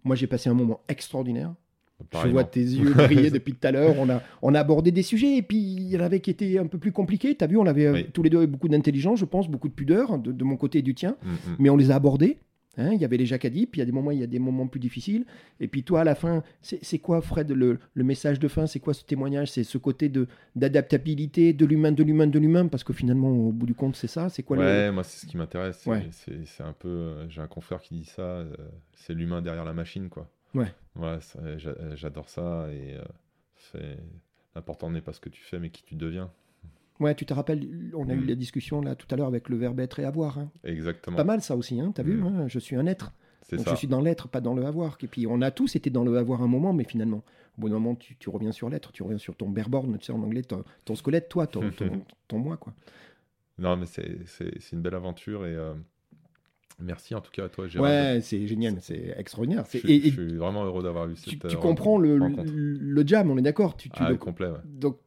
[0.04, 1.54] Moi, j'ai passé un moment extraordinaire.
[2.24, 3.96] Je vois tes yeux briller depuis tout à l'heure.
[3.98, 6.58] On a, on a abordé des sujets et puis il y en avait qui étaient
[6.60, 7.36] un peu plus compliqués.
[7.36, 8.06] Tu as vu, on avait euh, Oui.
[8.14, 10.84] tous les deux beaucoup d'intelligence, je pense, beaucoup de pudeur de, de mon côté et
[10.84, 11.56] du tien, Mm, mm.
[11.60, 12.38] mais on les a abordés.
[12.78, 12.92] hein.
[12.94, 14.38] Il y avait les jacadis, puis il y a des moments, il y a des
[14.38, 15.26] moments plus difficiles.
[15.60, 18.68] Et puis toi, à la fin, c'est quoi, Fred, le, le message de fin?
[18.68, 19.50] C'est quoi ce témoignage?
[19.52, 22.68] C'est ce côté de d'adaptabilité de l'humain, de l'humain, de l'humain?
[22.68, 24.30] Parce que finalement, au bout du compte, c'est ça.
[24.30, 25.80] C'est quoi le Ouais, moi, c'est ce qui m'intéresse.
[25.84, 26.08] c'est- Ouais.
[26.12, 26.88] C'est c'est un peu.
[26.90, 28.22] euh, J'ai un confrère qui dit ça.
[28.22, 28.46] euh,
[28.94, 30.30] c'est l'humain derrière la machine, quoi.
[30.58, 30.74] Ouais.
[30.96, 31.20] Voilà,
[31.58, 32.68] j'a- j'adore ça.
[32.72, 33.04] Et euh,
[33.56, 33.98] c'est
[34.56, 36.32] l'important n'est pas ce que tu fais, mais qui tu deviens.
[37.00, 38.28] Ouais, tu te rappelles, on a eu Mm.
[38.30, 40.40] la discussion là tout à l'heure avec le verbe être et avoir.
[40.40, 40.50] hein.
[40.64, 41.16] Exactement.
[41.16, 42.24] Pas mal ça aussi, hein, t'as vu Mm.
[42.26, 43.14] hein, Je suis un être.
[43.52, 43.72] Donc ça.
[43.72, 44.98] je suis dans l'être, pas dans le avoir.
[45.02, 47.24] Et puis on a tous été dans le avoir un moment, mais finalement,
[47.58, 50.06] au bout d'un moment, tu, tu reviens sur l'être, tu reviens sur ton bareborn, tu
[50.08, 52.74] sais, en anglais, ton, ton squelette, toi, ton, ton, ton moi, quoi.
[53.60, 55.46] Non, mais c'est une belle aventure.
[55.46, 55.74] Et euh,
[56.80, 58.16] merci en tout cas à toi, Gérald.
[58.16, 59.66] Ouais, c'est génial, c'est extraordinaire.
[59.72, 62.18] Je, et, et je suis vraiment heureux d'avoir eu tu, cette tu euh, comprends le,
[62.18, 64.58] le jam, on est d'accord tu, tu Ah, le- complet, ouais.
[64.66, 64.98] Donc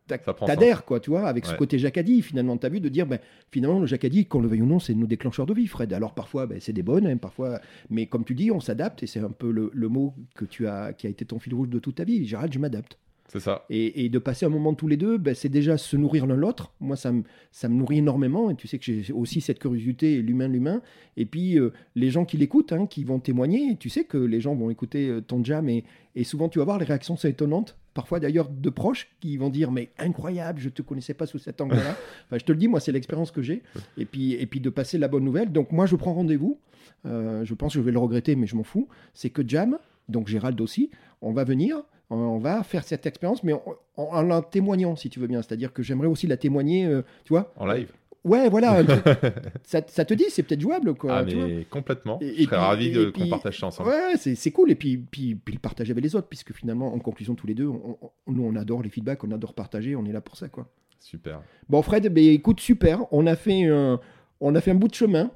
[0.46, 3.18] t'adhères, quoi, tu vois, avec ce côté jacadi, finalement, t'as vu, de dire, ben,
[3.52, 5.92] finalement, le jacadi, qu'on le veuille ou non, c'est nos déclencheurs de vie, Fred.
[5.92, 9.06] Alors parfois, ben, c'est des bonnes, hein, parfois, mais comme tu dis, on s'adapte, et
[9.06, 11.68] c'est un peu le, le mot que tu as, qui a été ton fil rouge
[11.68, 12.26] de toute ta vie.
[12.26, 12.98] Gérald, je m'adapte.
[13.30, 13.64] C'est ça.
[13.70, 16.34] Et, et de passer un moment tous les deux, ben, c'est déjà se nourrir l'un
[16.34, 16.72] l'autre.
[16.80, 18.50] Moi, ça me, ça me nourrit énormément.
[18.50, 20.82] Et tu sais que j'ai aussi cette curiosité, l'humain, l'humain.
[21.16, 24.40] Et puis, euh, les gens qui l'écoutent, hein, qui vont témoigner, tu sais que les
[24.40, 25.68] gens vont écouter euh, ton jam.
[25.68, 25.84] Et,
[26.16, 27.76] et souvent, tu vas voir, les réactions sont étonnantes.
[27.94, 31.60] Parfois, d'ailleurs, de proches qui vont dire Mais incroyable, je te connaissais pas sous cet
[31.60, 31.96] angle-là.
[32.26, 33.62] enfin, je te le dis, moi, c'est l'expérience que j'ai.
[33.96, 35.52] Et puis, et puis, de passer la bonne nouvelle.
[35.52, 36.58] Donc, moi, je prends rendez-vous.
[37.06, 38.88] Euh, je pense que je vais le regretter, mais je m'en fous.
[39.14, 39.78] C'est que Jam,
[40.08, 40.90] donc Gérald aussi,
[41.22, 43.62] on va venir, on va faire cette expérience, mais en,
[43.96, 45.42] en- en la témoignant, si tu veux bien.
[45.42, 47.52] C'est-à-dire que j'aimerais aussi la témoigner, euh, tu vois.
[47.56, 47.92] En live.
[48.22, 48.82] Ouais, voilà.
[49.64, 51.18] ça, ça te dit, c'est peut-être jouable, quoi.
[51.18, 51.46] ah, tu vois.
[51.46, 52.18] mais complètement.
[52.20, 53.88] Et- et je serais puis- ravi qu'on partage ça ensemble.
[53.90, 54.70] Ouais, c'est cool.
[54.70, 57.54] Et puis, puis, puis le partager avec les autres, puisque finalement, en conclusion, tous les
[57.54, 60.36] deux, on- on- nous, on adore les feedbacks, on adore partager, on est là pour
[60.36, 60.68] ça, quoi.
[60.98, 61.40] Super.
[61.68, 63.06] Bon, Fred, ben, écoute, super.
[63.10, 63.98] On a, fait un,
[64.40, 65.30] on a fait un bout de chemin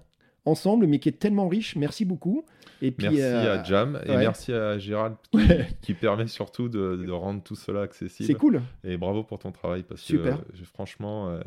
[0.46, 1.76] ensemble, mais qui est tellement riche.
[1.76, 2.44] Merci beaucoup.
[2.82, 5.68] Et puis, merci euh, à Jam et merci à Gérald qui, Ouais.
[5.80, 8.26] qui permet surtout de, de rendre tout cela accessible.
[8.26, 8.60] c'est cool.
[8.82, 10.38] Et bravo pour ton travail parce Super.
[10.38, 11.40] que euh, franchement, euh,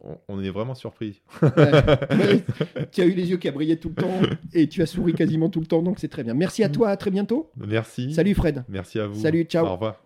[0.00, 1.20] on, on est vraiment surpris.
[1.42, 1.50] Ouais.
[2.92, 4.20] Tu as eu les yeux qui a brillé tout le temps
[4.52, 6.34] et tu as souri quasiment tout le temps, donc c'est très bien.
[6.34, 7.50] Merci à toi, à très bientôt.
[7.56, 8.12] Merci.
[8.14, 8.62] Salut Fred.
[8.68, 9.20] Merci à vous.
[9.20, 9.66] Salut, ciao.
[9.66, 10.00] Au revoir.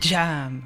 [0.00, 0.62] Jam.